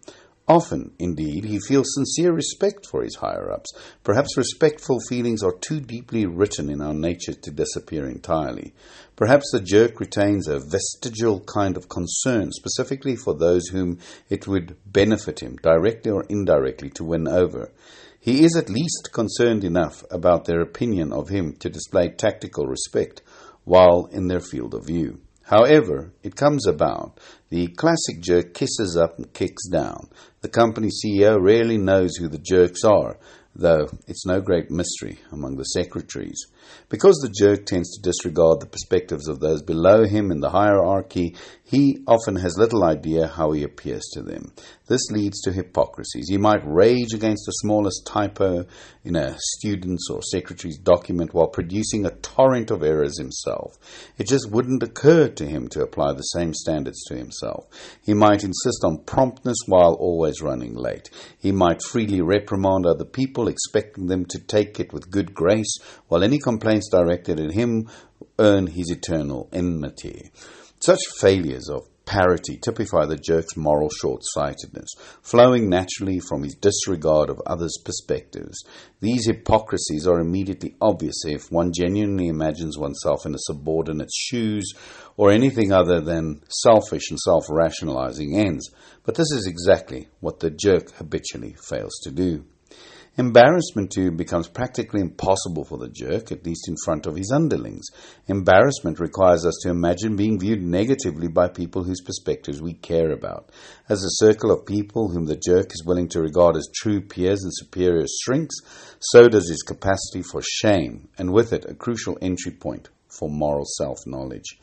Often, 0.48 0.92
indeed, 0.98 1.44
he 1.44 1.60
feels 1.60 1.92
sincere 1.94 2.32
respect 2.32 2.86
for 2.86 3.02
his 3.02 3.16
higher 3.16 3.52
ups. 3.52 3.70
Perhaps 4.02 4.38
respectful 4.38 4.98
feelings 5.06 5.42
are 5.42 5.52
too 5.52 5.78
deeply 5.78 6.24
written 6.24 6.70
in 6.70 6.80
our 6.80 6.94
nature 6.94 7.34
to 7.34 7.50
disappear 7.50 8.06
entirely. 8.06 8.72
Perhaps 9.14 9.50
the 9.52 9.60
jerk 9.60 10.00
retains 10.00 10.48
a 10.48 10.58
vestigial 10.58 11.40
kind 11.40 11.76
of 11.76 11.90
concern, 11.90 12.50
specifically 12.52 13.14
for 13.14 13.34
those 13.34 13.68
whom 13.68 13.98
it 14.30 14.48
would 14.48 14.74
benefit 14.86 15.40
him, 15.40 15.56
directly 15.56 16.10
or 16.10 16.24
indirectly, 16.30 16.88
to 16.90 17.04
win 17.04 17.28
over. 17.28 17.70
He 18.18 18.42
is 18.42 18.56
at 18.56 18.70
least 18.70 19.10
concerned 19.12 19.64
enough 19.64 20.02
about 20.10 20.46
their 20.46 20.62
opinion 20.62 21.12
of 21.12 21.28
him 21.28 21.56
to 21.56 21.68
display 21.68 22.08
tactical 22.08 22.66
respect 22.66 23.20
while 23.64 24.08
in 24.12 24.28
their 24.28 24.40
field 24.40 24.72
of 24.72 24.86
view. 24.86 25.20
However, 25.48 26.12
it 26.22 26.36
comes 26.36 26.66
about. 26.66 27.18
The 27.48 27.68
classic 27.68 28.20
jerk 28.20 28.52
kisses 28.52 28.98
up 28.98 29.16
and 29.16 29.32
kicks 29.32 29.66
down. 29.66 30.10
The 30.42 30.48
company 30.50 30.88
CEO 30.88 31.38
rarely 31.40 31.78
knows 31.78 32.16
who 32.16 32.28
the 32.28 32.36
jerks 32.38 32.84
are, 32.84 33.16
though 33.56 33.88
it's 34.06 34.26
no 34.26 34.42
great 34.42 34.70
mystery 34.70 35.20
among 35.32 35.56
the 35.56 35.64
secretaries. 35.64 36.38
Because 36.90 37.14
the 37.22 37.32
jerk 37.34 37.64
tends 37.64 37.96
to 37.96 38.02
disregard 38.02 38.60
the 38.60 38.66
perspectives 38.66 39.26
of 39.26 39.40
those 39.40 39.62
below 39.62 40.04
him 40.04 40.30
in 40.30 40.40
the 40.40 40.50
hierarchy, 40.50 41.34
he 41.68 42.02
often 42.06 42.36
has 42.36 42.56
little 42.56 42.82
idea 42.82 43.28
how 43.28 43.52
he 43.52 43.62
appears 43.62 44.08
to 44.14 44.22
them. 44.22 44.54
This 44.86 45.10
leads 45.10 45.42
to 45.42 45.52
hypocrisies. 45.52 46.30
He 46.30 46.38
might 46.38 46.62
rage 46.64 47.12
against 47.12 47.44
the 47.44 47.52
smallest 47.52 48.06
typo 48.06 48.64
in 49.04 49.16
a 49.16 49.36
student's 49.38 50.08
or 50.10 50.22
secretary's 50.22 50.78
document 50.78 51.34
while 51.34 51.48
producing 51.48 52.06
a 52.06 52.10
torrent 52.10 52.70
of 52.70 52.82
errors 52.82 53.18
himself. 53.18 53.76
It 54.16 54.28
just 54.28 54.50
wouldn't 54.50 54.82
occur 54.82 55.28
to 55.28 55.44
him 55.44 55.68
to 55.68 55.82
apply 55.82 56.14
the 56.14 56.22
same 56.22 56.54
standards 56.54 57.04
to 57.08 57.16
himself. 57.16 57.66
He 58.02 58.14
might 58.14 58.44
insist 58.44 58.82
on 58.82 59.04
promptness 59.04 59.58
while 59.66 59.92
always 59.92 60.40
running 60.40 60.74
late. 60.74 61.10
He 61.38 61.52
might 61.52 61.82
freely 61.82 62.22
reprimand 62.22 62.86
other 62.86 63.04
people, 63.04 63.46
expecting 63.46 64.06
them 64.06 64.24
to 64.30 64.38
take 64.38 64.80
it 64.80 64.94
with 64.94 65.10
good 65.10 65.34
grace, 65.34 65.76
while 66.06 66.24
any 66.24 66.38
complaints 66.38 66.88
directed 66.90 67.38
at 67.38 67.52
him 67.52 67.90
earn 68.38 68.68
his 68.68 68.90
eternal 68.90 69.50
enmity. 69.52 70.30
Such 70.80 71.00
failures 71.20 71.68
of 71.68 71.88
parity 72.08 72.56
typify 72.56 73.04
the 73.04 73.16
jerk's 73.16 73.56
moral 73.56 73.90
short 73.90 74.22
sightedness, 74.24 74.88
flowing 75.20 75.68
naturally 75.68 76.20
from 76.20 76.42
his 76.42 76.54
disregard 76.54 77.28
of 77.28 77.42
others' 77.44 77.76
perspectives. 77.84 78.56
These 79.00 79.26
hypocrisies 79.26 80.06
are 80.06 80.18
immediately 80.18 80.76
obvious 80.80 81.24
if 81.26 81.52
one 81.52 81.72
genuinely 81.76 82.28
imagines 82.28 82.78
oneself 82.78 83.26
in 83.26 83.34
a 83.34 83.38
subordinate's 83.40 84.16
shoes 84.16 84.72
or 85.18 85.30
anything 85.30 85.70
other 85.70 86.00
than 86.00 86.40
selfish 86.48 87.10
and 87.10 87.18
self 87.18 87.44
rationalizing 87.50 88.38
ends. 88.38 88.70
But 89.04 89.16
this 89.16 89.30
is 89.32 89.46
exactly 89.46 90.08
what 90.20 90.40
the 90.40 90.50
jerk 90.50 90.92
habitually 90.92 91.56
fails 91.60 91.98
to 92.04 92.10
do. 92.10 92.44
Embarrassment, 93.18 93.90
too, 93.90 94.12
becomes 94.12 94.46
practically 94.46 95.00
impossible 95.00 95.64
for 95.64 95.76
the 95.76 95.88
jerk, 95.88 96.30
at 96.30 96.46
least 96.46 96.68
in 96.68 96.76
front 96.84 97.04
of 97.04 97.16
his 97.16 97.32
underlings. 97.34 97.88
Embarrassment 98.28 99.00
requires 99.00 99.44
us 99.44 99.58
to 99.60 99.70
imagine 99.70 100.14
being 100.14 100.38
viewed 100.38 100.62
negatively 100.62 101.26
by 101.26 101.48
people 101.48 101.82
whose 101.82 102.00
perspectives 102.00 102.62
we 102.62 102.74
care 102.74 103.10
about. 103.10 103.50
As 103.88 104.02
the 104.02 104.08
circle 104.08 104.52
of 104.52 104.64
people 104.64 105.08
whom 105.08 105.26
the 105.26 105.34
jerk 105.34 105.72
is 105.72 105.82
willing 105.84 106.08
to 106.10 106.20
regard 106.20 106.56
as 106.56 106.70
true 106.72 107.00
peers 107.00 107.42
and 107.42 107.52
superiors 107.52 108.16
shrinks, 108.22 108.54
so 109.00 109.26
does 109.26 109.48
his 109.48 109.62
capacity 109.62 110.22
for 110.22 110.40
shame, 110.40 111.08
and 111.18 111.32
with 111.32 111.52
it 111.52 111.64
a 111.68 111.74
crucial 111.74 112.16
entry 112.22 112.52
point 112.52 112.88
for 113.08 113.28
moral 113.28 113.64
self 113.78 113.98
knowledge. 114.06 114.60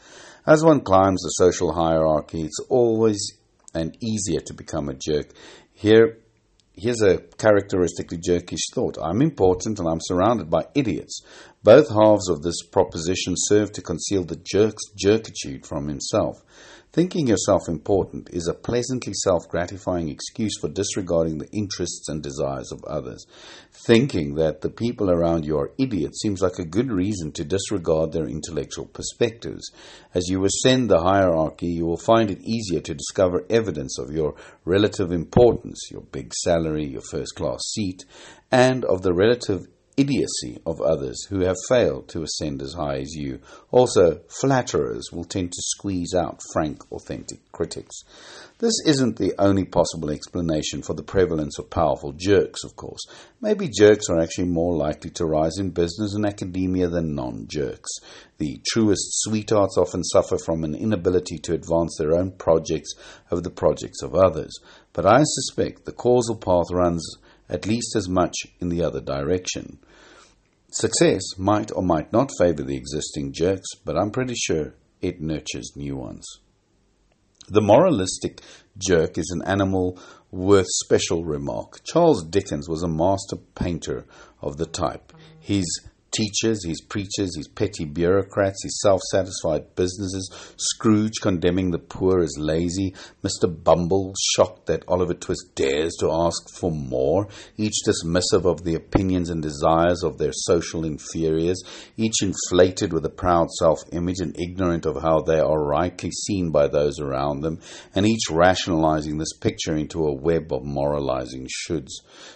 As 0.48 0.64
one 0.64 0.80
climbs 0.80 1.22
the 1.24 1.30
social 1.30 1.74
hierarchy, 1.74 2.44
it's 2.44 2.60
always 2.70 3.34
and 3.74 3.98
easier 4.02 4.40
to 4.40 4.54
become 4.54 4.88
a 4.88 4.94
jerk. 4.94 5.28
Here, 5.74 6.20
Here's 6.78 7.02
a 7.02 7.20
characteristically 7.38 8.18
jerkish 8.18 8.74
thought. 8.74 8.98
I'm 9.02 9.22
important 9.22 9.80
and 9.80 9.88
I'm 9.88 10.02
surrounded 10.02 10.50
by 10.50 10.66
idiots. 10.76 11.22
Both 11.64 11.88
halves 11.90 12.30
of 12.30 12.42
this 12.42 12.64
proposition 12.64 13.34
serve 13.38 13.72
to 13.74 13.82
conceal 13.82 14.26
the 14.26 14.36
jerk's 14.36 14.84
jerkitude 14.94 15.66
from 15.66 15.88
himself. 15.88 16.44
Thinking 16.96 17.28
yourself 17.28 17.68
important 17.68 18.30
is 18.32 18.48
a 18.48 18.54
pleasantly 18.54 19.12
self 19.26 19.50
gratifying 19.50 20.08
excuse 20.08 20.54
for 20.62 20.70
disregarding 20.70 21.40
the 21.40 21.50
interests 21.52 22.08
and 22.08 22.24
desires 22.24 22.72
of 22.72 22.86
others. 22.86 23.26
Thinking 23.86 24.36
that 24.36 24.62
the 24.62 24.70
people 24.70 25.12
around 25.12 25.44
you 25.44 25.58
are 25.58 25.74
idiots 25.78 26.22
seems 26.22 26.42
like 26.42 26.58
a 26.58 26.64
good 26.64 26.90
reason 26.90 27.34
to 27.34 27.44
disregard 27.44 28.14
their 28.14 28.30
intellectual 28.30 28.86
perspectives. 28.86 29.70
As 30.14 30.30
you 30.30 30.46
ascend 30.46 30.90
the 30.90 31.02
hierarchy, 31.02 31.68
you 31.68 31.86
will 31.86 31.98
find 31.98 32.32
it 32.32 32.40
easier 32.42 32.80
to 32.80 32.94
discover 32.94 33.44
evidence 33.50 34.00
of 34.00 34.14
your 34.14 34.36
relative 34.64 35.12
importance, 35.12 35.90
your 35.92 36.04
big 36.14 36.34
salary, 36.34 36.86
your 36.86 37.04
first 37.12 37.36
class 37.36 37.60
seat, 37.74 38.06
and 38.54 38.86
of 38.86 39.02
the 39.02 39.14
relative 39.14 39.68
idiocy 39.98 40.60
of 40.66 40.82
others 40.82 41.26
who 41.30 41.40
have 41.40 41.56
failed 41.70 42.08
to 42.10 42.24
ascend 42.24 42.62
as 42.62 42.74
high 42.74 42.98
as 42.98 43.14
you. 43.14 43.40
Also, 43.72 44.20
flatterers 44.42 45.10
will 45.12 45.24
tend 45.24 45.52
to 45.52 45.62
squeeze 45.62 46.14
out 46.14 46.42
frank, 46.54 46.92
authentic 46.92 47.40
critics. 47.52 47.96
This 48.60 48.74
isn't 48.86 49.18
the 49.18 49.34
only 49.38 49.66
possible 49.66 50.12
explanation 50.12 50.82
for 50.82 50.94
the 50.94 51.04
prevalence 51.04 51.60
of 51.60 51.70
powerful 51.70 52.14
jerks, 52.14 52.64
of 52.64 52.76
course. 52.76 53.02
Maybe 53.42 53.70
jerks 53.70 54.06
are 54.10 54.20
actually 54.20 54.48
more 54.48 54.76
likely 54.76 55.10
to 55.12 55.26
rise 55.26 55.58
in 55.58 55.72
business 55.72 56.14
and 56.14 56.26
academia 56.26 56.88
than 56.88 57.16
non 57.16 57.48
jerks. 57.48 57.90
The 58.38 58.62
truest 58.68 59.04
sweethearts 59.24 59.78
often 59.78 60.04
suffer 60.04 60.38
from 60.38 60.64
an 60.64 60.76
inability 60.76 61.38
to 61.40 61.54
advance 61.54 61.96
their 61.98 62.14
own 62.14 62.32
projects 62.32 62.94
over 63.32 63.42
the 63.42 63.50
projects 63.50 64.02
of 64.02 64.16
others. 64.16 64.54
but 64.94 65.06
I 65.06 65.24
suspect 65.24 65.84
the 65.84 65.92
causal 65.92 66.38
path 66.38 66.72
runs 66.72 67.06
at 67.50 67.66
least 67.66 67.96
as 67.96 68.10
much 68.10 68.36
in 68.60 68.70
the 68.70 68.84
other 68.84 69.02
direction. 69.02 69.80
Success 70.72 71.22
might 71.38 71.72
or 71.72 71.84
might 71.84 72.12
not 72.12 72.32
favor 72.38 72.64
the 72.64 72.76
existing 72.76 73.32
jerks, 73.34 73.70
but 73.86 73.98
I'm 73.98 74.12
pretty 74.12 74.36
sure 74.36 74.76
it 75.02 75.22
nurtures 75.22 75.72
new 75.76 75.96
ones. 75.96 76.26
The 77.48 77.62
moralistic 77.62 78.42
jerk 78.78 79.18
is 79.18 79.32
an 79.32 79.48
animal 79.48 80.00
worth 80.32 80.66
special 80.84 81.24
remark. 81.24 81.82
Charles 81.86 82.24
Dickens 82.24 82.68
was 82.68 82.82
a 82.82 82.88
master 82.88 83.38
painter 83.54 84.06
of 84.42 84.58
the 84.58 84.66
type. 84.66 85.14
His 85.40 85.66
teachers, 86.16 86.66
his 86.66 86.82
preachers, 86.82 87.36
his 87.36 87.48
petty 87.48 87.86
bureaucrats, 87.86 88.64
his 88.64 88.80
self 88.82 89.02
satisfied 89.12 89.76
businesses, 89.76 90.30
Scrooge 90.58 91.20
condemning 91.22 91.72
the 91.72 91.80
poor 91.80 92.22
as 92.22 92.36
lazy, 92.38 92.94
Mr. 93.24 93.52
Bumble 93.64 94.14
shocked 94.36 94.68
that 94.68 94.84
Oliver 94.88 95.14
Twist 95.14 95.56
dares 95.56 95.96
to 96.00 96.12
ask 96.12 96.50
for 96.58 96.72
more, 96.72 97.28
each 97.58 97.76
dismissive 97.86 98.46
of 98.46 98.64
the 98.64 98.76
opinions 98.76 99.30
and 99.30 99.42
desires 99.42 100.04
of 100.04 100.18
their 100.18 100.32
social 100.34 100.86
inferiors, 100.86 101.62
each 101.98 102.22
inflated 102.22 102.94
with 102.94 103.06
a 103.06 103.10
proud 103.10 103.50
self 103.60 103.80
image 103.92 104.20
and 104.20 104.40
ignorant 104.40 104.86
of 104.86 105.02
how 105.02 105.22
they 105.22 105.40
are 105.40 105.64
rightly 105.64 106.12
seen 106.12 106.52
by 106.52 106.68
those 106.68 107.00
around 107.00 107.42
them, 107.42 107.60
and 107.94 108.06
each 108.06 108.30
rationalizing 108.30 109.18
this 109.18 109.34
picture 109.34 109.76
into 109.76 110.06
a 110.06 110.14
web 110.14 110.54
of 110.54 110.64
moralizing 110.64 111.48
shoulds. 111.48 111.92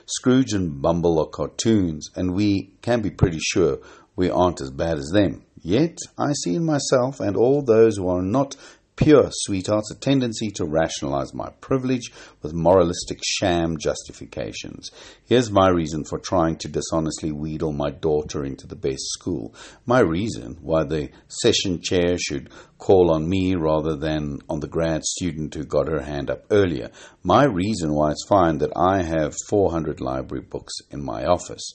Scrooge 0.05 0.53
and 0.53 0.81
Bumble 0.81 1.19
are 1.19 1.27
cartoons, 1.27 2.09
and 2.15 2.33
we 2.33 2.71
can 2.81 3.01
be 3.01 3.09
pretty 3.09 3.39
sure 3.39 3.68
we 4.15 4.29
aren't 4.29 4.61
as 4.61 4.71
bad 4.71 4.97
as 4.97 5.09
them. 5.13 5.43
Yet 5.61 5.97
I 6.17 6.33
see 6.33 6.55
in 6.55 6.65
myself 6.65 7.19
and 7.19 7.35
all 7.35 7.61
those 7.61 7.97
who 7.97 8.07
are 8.07 8.21
not 8.21 8.55
pure 8.99 9.29
sweethearts 9.31 9.89
a 9.91 9.95
tendency 9.95 10.51
to 10.51 10.65
rationalize 10.65 11.33
my 11.33 11.49
privilege 11.61 12.11
with 12.41 12.53
moralistic 12.53 13.17
sham 13.23 13.77
justifications. 13.77 14.91
Here's 15.23 15.49
my 15.49 15.69
reason 15.69 16.03
for 16.03 16.19
trying 16.19 16.57
to 16.57 16.67
dishonestly 16.67 17.31
wheedle 17.31 17.71
my 17.71 17.91
daughter 17.91 18.43
into 18.43 18.67
the 18.67 18.75
best 18.75 19.05
school. 19.13 19.55
My 19.85 20.01
reason 20.01 20.57
why 20.61 20.83
the 20.83 21.11
session 21.29 21.81
chair 21.81 22.17
should 22.17 22.49
call 22.77 23.11
on 23.11 23.29
me 23.29 23.55
rather 23.55 23.95
than 23.95 24.39
on 24.49 24.59
the 24.59 24.67
grad 24.67 25.05
student 25.05 25.53
who 25.53 25.63
got 25.63 25.87
her 25.87 26.01
hand 26.01 26.29
up 26.29 26.45
earlier. 26.51 26.89
My 27.23 27.45
reason 27.45 27.93
why 27.93 28.11
it's 28.11 28.25
fine 28.27 28.57
that 28.57 28.73
I 28.75 29.03
have 29.03 29.33
400 29.47 30.01
library 30.01 30.43
books 30.43 30.73
in 30.91 31.03
my 31.03 31.23
office. 31.23 31.73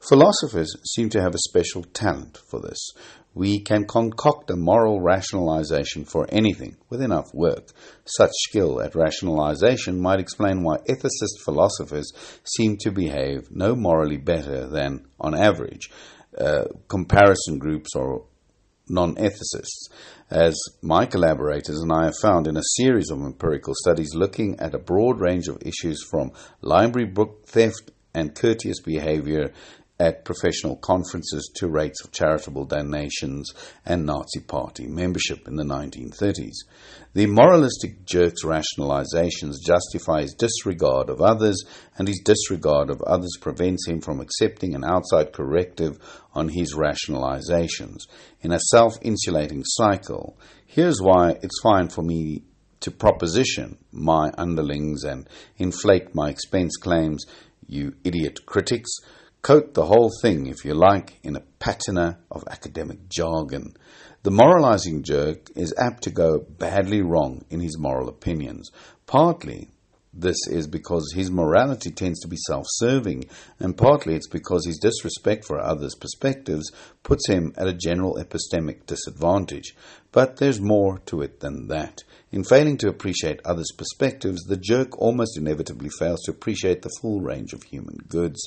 Philosophers 0.00 0.74
seem 0.94 1.10
to 1.10 1.20
have 1.20 1.34
a 1.34 1.48
special 1.48 1.82
talent 1.82 2.38
for 2.50 2.60
this. 2.60 2.92
We 3.34 3.60
can 3.60 3.86
concoct 3.86 4.50
a 4.50 4.56
moral 4.56 5.00
rationalization 5.00 6.04
for 6.04 6.26
anything 6.30 6.76
with 6.90 7.00
enough 7.00 7.32
work. 7.32 7.68
Such 8.04 8.30
skill 8.32 8.82
at 8.82 8.94
rationalization 8.94 10.00
might 10.00 10.20
explain 10.20 10.62
why 10.62 10.78
ethicist 10.88 11.42
philosophers 11.44 12.12
seem 12.44 12.76
to 12.80 12.90
behave 12.90 13.50
no 13.50 13.74
morally 13.74 14.18
better 14.18 14.66
than, 14.66 15.06
on 15.18 15.34
average, 15.34 15.90
uh, 16.38 16.64
comparison 16.88 17.58
groups 17.58 17.96
or 17.96 18.24
non 18.88 19.14
ethicists, 19.14 19.88
as 20.30 20.58
my 20.82 21.06
collaborators 21.06 21.80
and 21.80 21.92
I 21.92 22.06
have 22.06 22.18
found 22.20 22.46
in 22.46 22.56
a 22.56 22.62
series 22.76 23.10
of 23.10 23.20
empirical 23.20 23.74
studies 23.76 24.14
looking 24.14 24.58
at 24.60 24.74
a 24.74 24.78
broad 24.78 25.20
range 25.20 25.48
of 25.48 25.62
issues 25.62 26.02
from 26.02 26.32
library 26.60 27.06
book 27.06 27.46
theft 27.46 27.90
and 28.14 28.34
courteous 28.34 28.80
behavior 28.80 29.52
at 30.00 30.24
professional 30.24 30.76
conferences 30.76 31.50
to 31.54 31.68
rates 31.68 32.02
of 32.04 32.12
charitable 32.12 32.64
donations 32.64 33.52
and 33.84 34.04
Nazi 34.04 34.40
Party 34.40 34.86
membership 34.88 35.46
in 35.46 35.56
the 35.56 35.64
1930s. 35.64 36.54
The 37.14 37.26
moralistic 37.26 38.04
jerk's 38.04 38.42
rationalizations 38.42 39.56
justify 39.64 40.22
his 40.22 40.34
disregard 40.34 41.10
of 41.10 41.20
others, 41.20 41.62
and 41.98 42.08
his 42.08 42.20
disregard 42.24 42.90
of 42.90 43.02
others 43.02 43.36
prevents 43.40 43.86
him 43.86 44.00
from 44.00 44.20
accepting 44.20 44.74
an 44.74 44.82
outside 44.82 45.32
corrective 45.32 45.98
on 46.32 46.48
his 46.48 46.74
rationalizations. 46.74 48.00
In 48.40 48.50
a 48.50 48.60
self 48.70 48.96
insulating 49.02 49.62
cycle, 49.64 50.38
here's 50.66 51.00
why 51.00 51.36
it's 51.42 51.60
fine 51.62 51.88
for 51.88 52.02
me 52.02 52.42
to 52.80 52.90
proposition 52.90 53.78
my 53.92 54.32
underlings 54.36 55.04
and 55.04 55.28
inflate 55.58 56.14
my 56.14 56.30
expense 56.30 56.76
claims, 56.76 57.24
you 57.68 57.94
idiot 58.02 58.44
critics 58.46 58.90
Coat 59.42 59.74
the 59.74 59.86
whole 59.86 60.10
thing, 60.22 60.46
if 60.46 60.64
you 60.64 60.72
like, 60.72 61.18
in 61.24 61.34
a 61.34 61.42
patina 61.58 62.20
of 62.30 62.44
academic 62.48 63.08
jargon. 63.08 63.74
The 64.22 64.30
moralizing 64.30 65.02
jerk 65.02 65.50
is 65.56 65.74
apt 65.76 66.04
to 66.04 66.10
go 66.10 66.38
badly 66.38 67.02
wrong 67.02 67.44
in 67.50 67.58
his 67.58 67.76
moral 67.76 68.08
opinions. 68.08 68.70
Partly 69.04 69.72
this 70.14 70.36
is 70.48 70.66
because 70.66 71.12
his 71.14 71.30
morality 71.30 71.90
tends 71.90 72.20
to 72.20 72.28
be 72.28 72.36
self 72.36 72.66
serving, 72.68 73.24
and 73.58 73.76
partly 73.76 74.14
it's 74.14 74.28
because 74.28 74.66
his 74.66 74.78
disrespect 74.78 75.44
for 75.44 75.58
others' 75.58 75.96
perspectives 75.96 76.70
puts 77.02 77.26
him 77.28 77.52
at 77.56 77.66
a 77.66 77.72
general 77.72 78.18
epistemic 78.22 78.86
disadvantage. 78.86 79.74
But 80.12 80.36
there's 80.36 80.60
more 80.60 80.98
to 81.06 81.22
it 81.22 81.40
than 81.40 81.68
that. 81.68 82.04
In 82.32 82.44
failing 82.44 82.78
to 82.78 82.88
appreciate 82.88 83.42
others' 83.44 83.72
perspectives, 83.76 84.44
the 84.44 84.56
jerk 84.56 84.98
almost 84.98 85.36
inevitably 85.36 85.90
fails 85.90 86.22
to 86.22 86.30
appreciate 86.30 86.80
the 86.80 86.88
full 87.02 87.20
range 87.20 87.52
of 87.52 87.62
human 87.62 87.98
goods. 88.08 88.40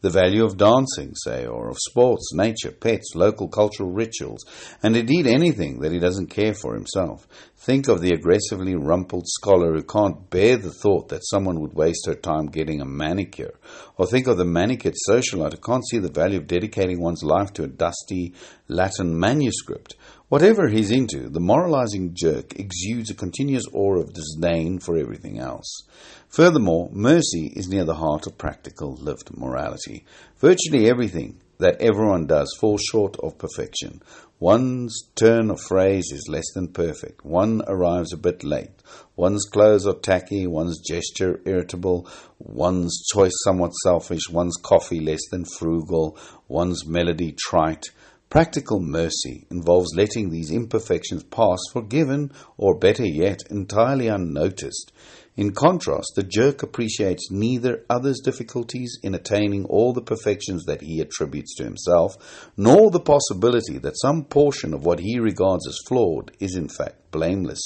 The 0.00 0.10
value 0.10 0.44
of 0.44 0.56
dancing, 0.56 1.16
say, 1.16 1.44
or 1.44 1.68
of 1.68 1.76
sports, 1.76 2.32
nature, 2.32 2.70
pets, 2.70 3.16
local 3.16 3.48
cultural 3.48 3.90
rituals, 3.90 4.44
and 4.80 4.96
indeed 4.96 5.26
anything 5.26 5.80
that 5.80 5.90
he 5.90 5.98
doesn't 5.98 6.28
care 6.28 6.54
for 6.54 6.74
himself. 6.74 7.26
Think 7.56 7.88
of 7.88 8.00
the 8.00 8.14
aggressively 8.14 8.76
rumpled 8.76 9.26
scholar 9.26 9.72
who 9.74 9.82
can't 9.82 10.30
bear 10.30 10.56
the 10.56 10.72
thought 10.72 11.08
that 11.08 11.26
someone 11.28 11.60
would 11.60 11.74
waste 11.74 12.06
her 12.06 12.14
time 12.14 12.46
getting 12.46 12.80
a 12.80 12.84
manicure. 12.84 13.58
Or 13.96 14.06
think 14.06 14.28
of 14.28 14.36
the 14.36 14.44
manicured 14.44 14.94
socialite 15.08 15.54
who 15.54 15.58
can't 15.58 15.86
see 15.88 15.98
the 15.98 16.12
value 16.12 16.38
of 16.38 16.46
dedicating 16.46 17.00
one's 17.00 17.24
life 17.24 17.52
to 17.54 17.64
a 17.64 17.68
dusty 17.68 18.34
Latin 18.68 19.18
manuscript. 19.18 19.96
Whatever 20.32 20.68
he's 20.68 20.90
into, 20.90 21.28
the 21.28 21.40
moralizing 21.40 22.14
jerk 22.14 22.58
exudes 22.58 23.10
a 23.10 23.14
continuous 23.14 23.66
aura 23.70 24.00
of 24.00 24.14
disdain 24.14 24.78
for 24.78 24.96
everything 24.96 25.38
else. 25.38 25.82
Furthermore, 26.30 26.88
mercy 26.90 27.52
is 27.54 27.68
near 27.68 27.84
the 27.84 27.96
heart 27.96 28.26
of 28.26 28.38
practical 28.38 28.94
lived 28.94 29.36
morality. 29.36 30.06
Virtually 30.38 30.88
everything 30.88 31.38
that 31.58 31.78
everyone 31.82 32.26
does 32.26 32.50
falls 32.58 32.80
short 32.80 33.14
of 33.22 33.36
perfection. 33.36 34.00
One's 34.40 35.02
turn 35.16 35.50
of 35.50 35.60
phrase 35.60 36.10
is 36.10 36.26
less 36.30 36.50
than 36.54 36.68
perfect. 36.68 37.26
One 37.26 37.60
arrives 37.66 38.14
a 38.14 38.16
bit 38.16 38.42
late. 38.42 38.82
One's 39.16 39.44
clothes 39.44 39.86
are 39.86 39.92
tacky. 39.92 40.46
One's 40.46 40.80
gesture 40.80 41.42
irritable. 41.44 42.08
One's 42.38 43.04
choice 43.12 43.34
somewhat 43.44 43.72
selfish. 43.84 44.30
One's 44.30 44.56
coffee 44.56 45.00
less 45.00 45.20
than 45.30 45.44
frugal. 45.44 46.16
One's 46.48 46.86
melody 46.86 47.36
trite. 47.38 47.84
Practical 48.32 48.80
mercy 48.80 49.46
involves 49.50 49.94
letting 49.94 50.30
these 50.30 50.50
imperfections 50.50 51.22
pass 51.22 51.58
forgiven, 51.70 52.32
or 52.56 52.78
better 52.78 53.04
yet, 53.04 53.40
entirely 53.50 54.08
unnoticed. 54.08 54.90
In 55.36 55.52
contrast, 55.52 56.12
the 56.16 56.22
jerk 56.22 56.62
appreciates 56.62 57.30
neither 57.30 57.84
others' 57.90 58.22
difficulties 58.24 58.98
in 59.02 59.14
attaining 59.14 59.66
all 59.66 59.92
the 59.92 60.00
perfections 60.00 60.64
that 60.64 60.80
he 60.80 60.98
attributes 61.02 61.54
to 61.56 61.64
himself, 61.64 62.48
nor 62.56 62.90
the 62.90 63.00
possibility 63.00 63.76
that 63.76 64.00
some 64.00 64.24
portion 64.24 64.72
of 64.72 64.86
what 64.86 65.00
he 65.00 65.18
regards 65.18 65.68
as 65.68 65.76
flawed 65.86 66.30
is 66.40 66.56
in 66.56 66.70
fact 66.70 67.10
blameless. 67.10 67.60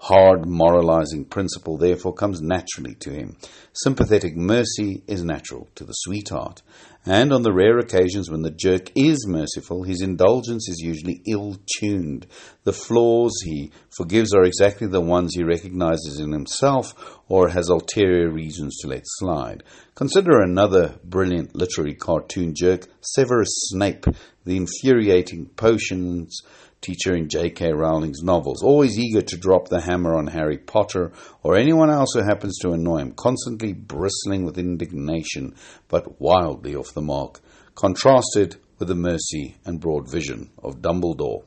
Hard 0.00 0.46
moralizing 0.46 1.24
principle 1.24 1.76
therefore 1.76 2.14
comes 2.14 2.40
naturally 2.40 2.94
to 3.00 3.10
him. 3.10 3.36
Sympathetic 3.72 4.36
mercy 4.36 5.02
is 5.08 5.24
natural 5.24 5.68
to 5.74 5.84
the 5.84 5.92
sweetheart. 5.92 6.62
And 7.08 7.32
on 7.32 7.40
the 7.40 7.54
rare 7.54 7.78
occasions 7.78 8.30
when 8.30 8.42
the 8.42 8.50
jerk 8.50 8.92
is 8.94 9.26
merciful, 9.26 9.82
his 9.82 10.02
indulgence 10.02 10.68
is 10.68 10.78
usually 10.78 11.22
ill 11.26 11.56
tuned. 11.78 12.26
The 12.64 12.74
flaws 12.74 13.32
he 13.46 13.72
forgives 13.96 14.34
are 14.34 14.44
exactly 14.44 14.88
the 14.88 15.00
ones 15.00 15.32
he 15.34 15.42
recognizes 15.42 16.20
in 16.20 16.32
himself 16.32 17.18
or 17.26 17.48
has 17.48 17.70
ulterior 17.70 18.30
reasons 18.30 18.76
to 18.82 18.88
let 18.88 19.04
slide. 19.06 19.62
Consider 19.94 20.42
another 20.42 20.96
brilliant 21.02 21.56
literary 21.56 21.94
cartoon 21.94 22.52
jerk, 22.54 22.82
Severus 23.00 23.48
Snape, 23.70 24.04
the 24.44 24.58
infuriating 24.58 25.46
potions 25.56 26.42
teacher 26.80 27.14
in 27.14 27.28
J.K. 27.28 27.72
Rowling's 27.72 28.22
novels, 28.22 28.62
always 28.62 28.98
eager 28.98 29.22
to 29.22 29.36
drop 29.36 29.68
the 29.68 29.80
hammer 29.80 30.16
on 30.16 30.28
Harry 30.28 30.58
Potter 30.58 31.12
or 31.42 31.56
anyone 31.56 31.90
else 31.90 32.10
who 32.14 32.22
happens 32.22 32.58
to 32.58 32.72
annoy 32.72 32.98
him, 32.98 33.12
constantly 33.12 33.72
bristling 33.72 34.44
with 34.44 34.58
indignation, 34.58 35.54
but 35.88 36.20
wildly 36.20 36.74
off 36.74 36.94
the 36.94 37.02
mark, 37.02 37.40
contrasted 37.74 38.56
with 38.78 38.88
the 38.88 38.94
mercy 38.94 39.56
and 39.64 39.80
broad 39.80 40.10
vision 40.10 40.50
of 40.62 40.80
Dumbledore. 40.80 41.42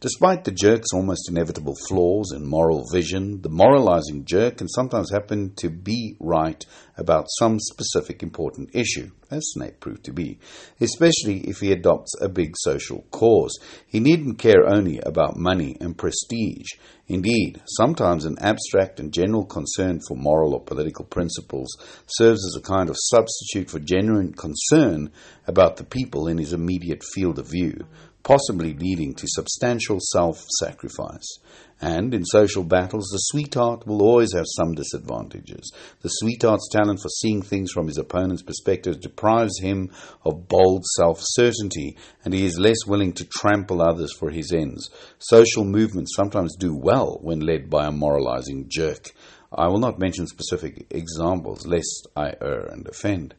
Despite 0.00 0.44
the 0.44 0.52
jerk's 0.52 0.92
almost 0.94 1.28
inevitable 1.28 1.74
flaws 1.88 2.32
in 2.32 2.46
moral 2.46 2.84
vision, 2.92 3.42
the 3.42 3.48
moralizing 3.48 4.24
jerk 4.24 4.58
can 4.58 4.68
sometimes 4.68 5.10
happen 5.10 5.54
to 5.56 5.70
be 5.70 6.16
right 6.20 6.64
about 6.96 7.26
some 7.38 7.58
specific 7.58 8.22
important 8.22 8.70
issue, 8.74 9.10
as 9.28 9.50
Snape 9.50 9.80
proved 9.80 10.04
to 10.04 10.12
be, 10.12 10.38
especially 10.80 11.40
if 11.48 11.58
he 11.58 11.72
adopts 11.72 12.14
a 12.20 12.28
big 12.28 12.54
social 12.58 13.06
cause. 13.10 13.58
He 13.88 13.98
needn't 13.98 14.38
care 14.38 14.68
only 14.68 15.00
about 15.00 15.36
money 15.36 15.76
and 15.80 15.98
prestige. 15.98 16.68
Indeed, 17.08 17.60
sometimes 17.66 18.24
an 18.24 18.36
abstract 18.40 19.00
and 19.00 19.12
general 19.12 19.46
concern 19.46 20.00
for 20.06 20.16
moral 20.16 20.54
or 20.54 20.60
political 20.60 21.06
principles 21.06 21.76
serves 22.06 22.44
as 22.46 22.54
a 22.56 22.62
kind 22.62 22.88
of 22.88 22.96
substitute 22.98 23.70
for 23.70 23.80
genuine 23.80 24.32
concern 24.32 25.10
about 25.46 25.76
the 25.76 25.84
people 25.84 26.28
in 26.28 26.38
his 26.38 26.52
immediate 26.52 27.02
field 27.14 27.38
of 27.38 27.50
view 27.50 27.86
possibly 28.28 28.74
leading 28.74 29.14
to 29.14 29.26
substantial 29.26 29.96
self 29.98 30.44
sacrifice. 30.60 31.38
And 31.80 32.12
in 32.12 32.26
social 32.26 32.62
battles, 32.62 33.08
the 33.10 33.16
sweetheart 33.18 33.86
will 33.86 34.02
always 34.02 34.34
have 34.34 34.44
some 34.54 34.74
disadvantages. 34.74 35.72
The 36.02 36.10
sweetheart's 36.10 36.68
talent 36.70 37.00
for 37.00 37.08
seeing 37.08 37.40
things 37.40 37.72
from 37.72 37.86
his 37.86 37.96
opponent's 37.96 38.42
perspective 38.42 39.00
deprives 39.00 39.58
him 39.60 39.90
of 40.26 40.46
bold 40.46 40.84
self 40.96 41.20
certainty, 41.22 41.96
and 42.22 42.34
he 42.34 42.44
is 42.44 42.58
less 42.58 42.84
willing 42.86 43.14
to 43.14 43.24
trample 43.24 43.80
others 43.80 44.12
for 44.12 44.28
his 44.28 44.52
ends. 44.52 44.90
Social 45.18 45.64
movements 45.64 46.14
sometimes 46.14 46.54
do 46.54 46.76
well 46.76 47.18
when 47.22 47.40
led 47.40 47.70
by 47.70 47.86
a 47.86 47.92
moralizing 47.92 48.66
jerk. 48.68 49.06
I 49.50 49.68
will 49.68 49.78
not 49.78 49.98
mention 49.98 50.26
specific 50.26 50.86
examples, 50.90 51.66
lest 51.66 52.06
I 52.14 52.34
err 52.42 52.66
and 52.66 52.86
offend. 52.88 53.34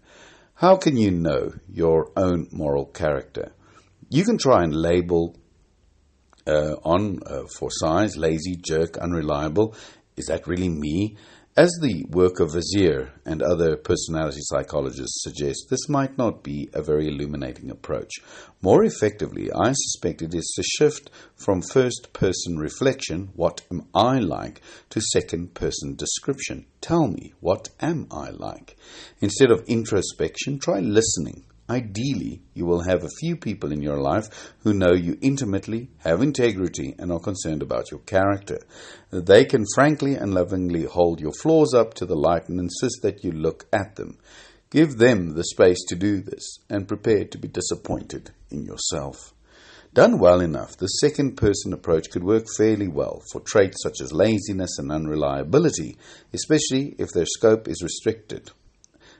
How 0.56 0.78
can 0.78 0.98
you 0.98 1.12
know 1.12 1.52
your 1.72 2.12
own 2.18 2.48
moral 2.52 2.86
character? 2.86 3.52
You 4.12 4.26
can 4.26 4.40
try 4.40 4.64
and 4.64 4.76
label 4.76 5.36
uh, 6.48 6.78
on 6.84 7.20
uh, 7.28 7.44
for 7.60 7.70
size 7.70 8.18
lazy, 8.18 8.56
jerk, 8.56 8.98
unreliable. 8.98 9.76
Is 10.18 10.26
that 10.26 10.48
really 10.48 10.68
me? 10.68 11.16
As 11.56 11.70
the 11.80 12.06
work 12.10 12.40
of 12.40 12.54
Vazire 12.54 13.12
and 13.24 13.44
other 13.44 13.76
personality 13.78 14.40
psychologists 14.42 15.22
suggest, 15.22 15.68
this 15.70 15.88
might 15.88 16.18
not 16.18 16.42
be 16.42 16.70
a 16.74 16.82
very 16.82 17.08
illuminating 17.08 17.70
approach. 17.70 18.10
More 18.64 18.84
effectively, 18.84 19.52
I 19.52 19.74
suspect 19.74 20.24
it 20.24 20.34
is 20.34 20.54
to 20.56 20.64
shift 20.64 21.12
from 21.36 21.62
first 21.62 22.12
person 22.12 22.58
reflection, 22.58 23.30
what 23.36 23.62
am 23.70 23.84
I 23.94 24.18
like, 24.18 24.62
to 24.90 25.02
second 25.02 25.54
person 25.54 25.96
description, 25.96 26.66
tell 26.82 27.08
me, 27.08 27.34
what 27.42 27.70
am 27.80 28.08
I 28.10 28.32
like? 28.32 28.76
Instead 29.22 29.52
of 29.52 29.66
introspection, 29.68 30.58
try 30.58 30.80
listening 30.80 31.44
Ideally, 31.70 32.42
you 32.56 32.66
will 32.66 32.82
have 32.82 33.04
a 33.04 33.16
few 33.20 33.36
people 33.36 33.72
in 33.72 33.84
your 33.84 34.02
life 34.02 34.54
who 34.64 34.74
know 34.74 34.94
you 34.94 35.20
intimately, 35.22 35.92
have 36.00 36.24
integrity, 36.24 36.96
and 36.98 37.12
are 37.12 37.20
concerned 37.20 37.62
about 37.62 37.92
your 37.92 38.00
character. 38.00 38.60
They 39.12 39.46
can 39.46 39.66
frankly 39.76 40.16
and 40.16 40.34
lovingly 40.34 40.86
hold 40.86 41.20
your 41.20 41.32
flaws 41.32 41.76
up 41.76 41.94
to 41.96 42.08
the 42.08 42.16
light 42.16 42.50
and 42.50 42.60
insist 42.60 43.04
that 43.04 43.24
you 43.24 43.32
look 43.32 43.68
at 43.72 43.98
them. 43.98 44.18
Give 44.72 44.98
them 44.98 45.36
the 45.36 45.44
space 45.44 45.84
to 45.90 45.96
do 45.96 46.22
this 46.22 46.58
and 46.72 46.88
prepare 46.88 47.26
to 47.26 47.38
be 47.38 47.48
disappointed 47.48 48.32
in 48.50 48.64
yourself. 48.64 49.36
Done 49.94 50.18
well 50.20 50.40
enough, 50.40 50.78
the 50.78 50.88
second 50.88 51.36
person 51.36 51.74
approach 51.74 52.10
could 52.12 52.24
work 52.24 52.46
fairly 52.58 52.88
well 52.88 53.22
for 53.32 53.42
traits 53.42 53.78
such 53.84 54.02
as 54.02 54.12
laziness 54.12 54.78
and 54.80 54.92
unreliability, 54.92 55.98
especially 56.34 56.96
if 56.98 57.10
their 57.10 57.26
scope 57.26 57.68
is 57.68 57.84
restricted 57.84 58.52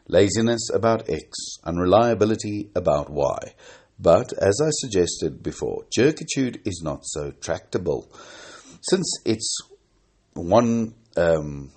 laziness 0.10 0.70
about 0.74 1.10
X, 1.10 1.60
unreliability 1.64 2.70
about 2.76 3.10
Y. 3.10 3.54
But, 3.98 4.34
as 4.34 4.60
I 4.62 4.70
suggested 4.72 5.44
before, 5.44 5.86
jerkitude 5.98 6.66
is 6.66 6.82
not 6.84 7.02
so 7.04 7.32
tractable. 7.32 8.12
Since 8.82 9.22
it's 9.26 9.58
one, 10.34 10.96
um, 11.16 11.72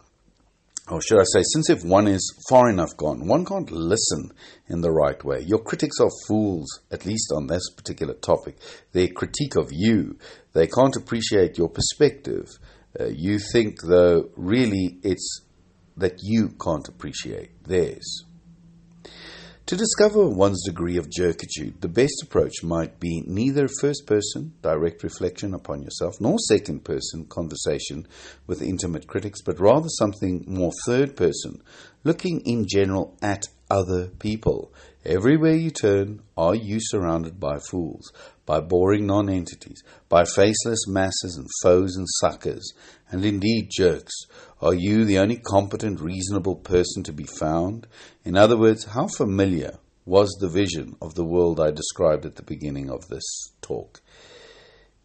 or 0.88 1.02
should 1.02 1.20
I 1.20 1.24
say, 1.24 1.42
since 1.52 1.68
if 1.68 1.84
one 1.84 2.06
is 2.06 2.34
far 2.48 2.70
enough 2.70 2.96
gone, 2.96 3.26
one 3.26 3.44
can't 3.44 3.70
listen 3.70 4.32
in 4.68 4.80
the 4.80 4.92
right 4.92 5.22
way. 5.24 5.40
Your 5.40 5.58
critics 5.58 5.98
are 6.00 6.10
fools, 6.28 6.68
at 6.90 7.04
least 7.04 7.32
on 7.34 7.48
this 7.48 7.68
particular 7.70 8.14
topic. 8.14 8.56
Their 8.92 9.08
critique 9.08 9.56
of 9.56 9.70
you, 9.72 10.16
they 10.52 10.68
can't 10.68 10.96
appreciate 10.96 11.58
your 11.58 11.68
perspective. 11.68 12.46
Uh, 12.98 13.06
you 13.06 13.38
think, 13.52 13.78
though, 13.82 14.30
really 14.36 14.98
it's 15.02 15.42
that 15.96 16.18
you 16.22 16.48
can't 16.60 16.88
appreciate 16.88 17.64
theirs. 17.64 18.24
To 19.66 19.76
discover 19.76 20.28
one's 20.28 20.64
degree 20.64 20.96
of 20.96 21.08
jerkitude, 21.08 21.80
the 21.80 21.88
best 21.88 22.20
approach 22.22 22.64
might 22.64 22.98
be 22.98 23.22
neither 23.26 23.68
first 23.80 24.06
person, 24.06 24.54
direct 24.60 25.04
reflection 25.04 25.54
upon 25.54 25.82
yourself, 25.82 26.20
nor 26.20 26.36
second 26.40 26.84
person, 26.84 27.26
conversation 27.26 28.06
with 28.46 28.60
intimate 28.60 29.06
critics, 29.06 29.40
but 29.40 29.60
rather 29.60 29.88
something 29.88 30.44
more 30.48 30.72
third 30.84 31.16
person, 31.16 31.62
looking 32.02 32.40
in 32.40 32.66
general 32.68 33.16
at 33.22 33.46
other 33.70 34.08
people. 34.08 34.74
Everywhere 35.04 35.56
you 35.56 35.70
turn, 35.72 36.22
are 36.36 36.54
you 36.54 36.78
surrounded 36.80 37.40
by 37.40 37.58
fools, 37.58 38.12
by 38.46 38.60
boring 38.60 39.04
nonentities, 39.04 39.82
by 40.08 40.24
faceless 40.24 40.86
masses 40.86 41.36
and 41.36 41.48
foes 41.60 41.96
and 41.96 42.06
suckers, 42.20 42.72
and 43.10 43.24
indeed 43.24 43.68
jerks? 43.76 44.12
Are 44.60 44.74
you 44.74 45.04
the 45.04 45.18
only 45.18 45.38
competent, 45.38 46.00
reasonable 46.00 46.54
person 46.54 47.02
to 47.02 47.12
be 47.12 47.24
found? 47.24 47.88
In 48.24 48.36
other 48.36 48.56
words, 48.56 48.84
how 48.84 49.08
familiar 49.08 49.78
was 50.06 50.30
the 50.38 50.48
vision 50.48 50.94
of 51.02 51.16
the 51.16 51.24
world 51.24 51.58
I 51.58 51.72
described 51.72 52.24
at 52.24 52.36
the 52.36 52.44
beginning 52.44 52.88
of 52.88 53.08
this 53.08 53.24
talk? 53.60 54.00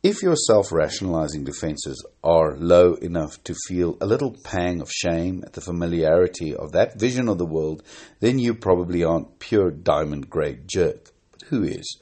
If 0.08 0.24
your 0.24 0.38
self 0.38 0.72
rationalizing 0.72 1.44
defenses 1.44 2.02
are 2.24 2.56
low 2.56 2.94
enough 2.94 3.44
to 3.44 3.54
feel 3.68 3.98
a 4.00 4.06
little 4.06 4.38
pang 4.42 4.80
of 4.80 4.90
shame 4.90 5.44
at 5.46 5.52
the 5.52 5.60
familiarity 5.60 6.56
of 6.56 6.72
that 6.72 6.98
vision 6.98 7.28
of 7.28 7.38
the 7.38 7.46
world, 7.46 7.84
then 8.22 8.40
you 8.40 8.54
probably 8.54 9.04
aren't 9.04 9.40
pure 9.40 9.70
diamond 9.70 10.30
grade 10.30 10.66
jerk. 10.66 11.12
But 11.34 11.50
who 11.50 11.64
is? 11.66 12.00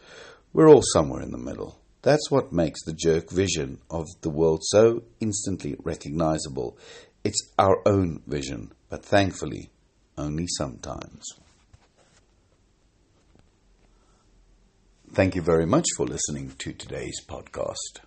We're 0.54 0.70
all 0.70 0.84
somewhere 0.94 1.24
in 1.24 1.32
the 1.32 1.40
middle. 1.40 1.80
That's 2.04 2.30
what 2.30 2.54
makes 2.54 2.86
the 2.86 2.94
jerk 2.94 3.32
vision 3.32 3.80
of 3.90 4.06
the 4.22 4.30
world 4.30 4.62
so 4.66 5.02
instantly 5.20 5.76
recognizable. 5.84 6.78
It's 7.24 7.42
our 7.58 7.82
own 7.88 8.22
vision, 8.28 8.72
but 8.88 9.04
thankfully, 9.04 9.72
only 10.16 10.46
sometimes. 10.60 11.26
Thank 15.16 15.34
you 15.34 15.42
very 15.42 15.66
much 15.66 15.86
for 15.96 16.06
listening 16.06 16.52
to 16.58 16.74
today's 16.74 17.22
podcast. 17.26 18.05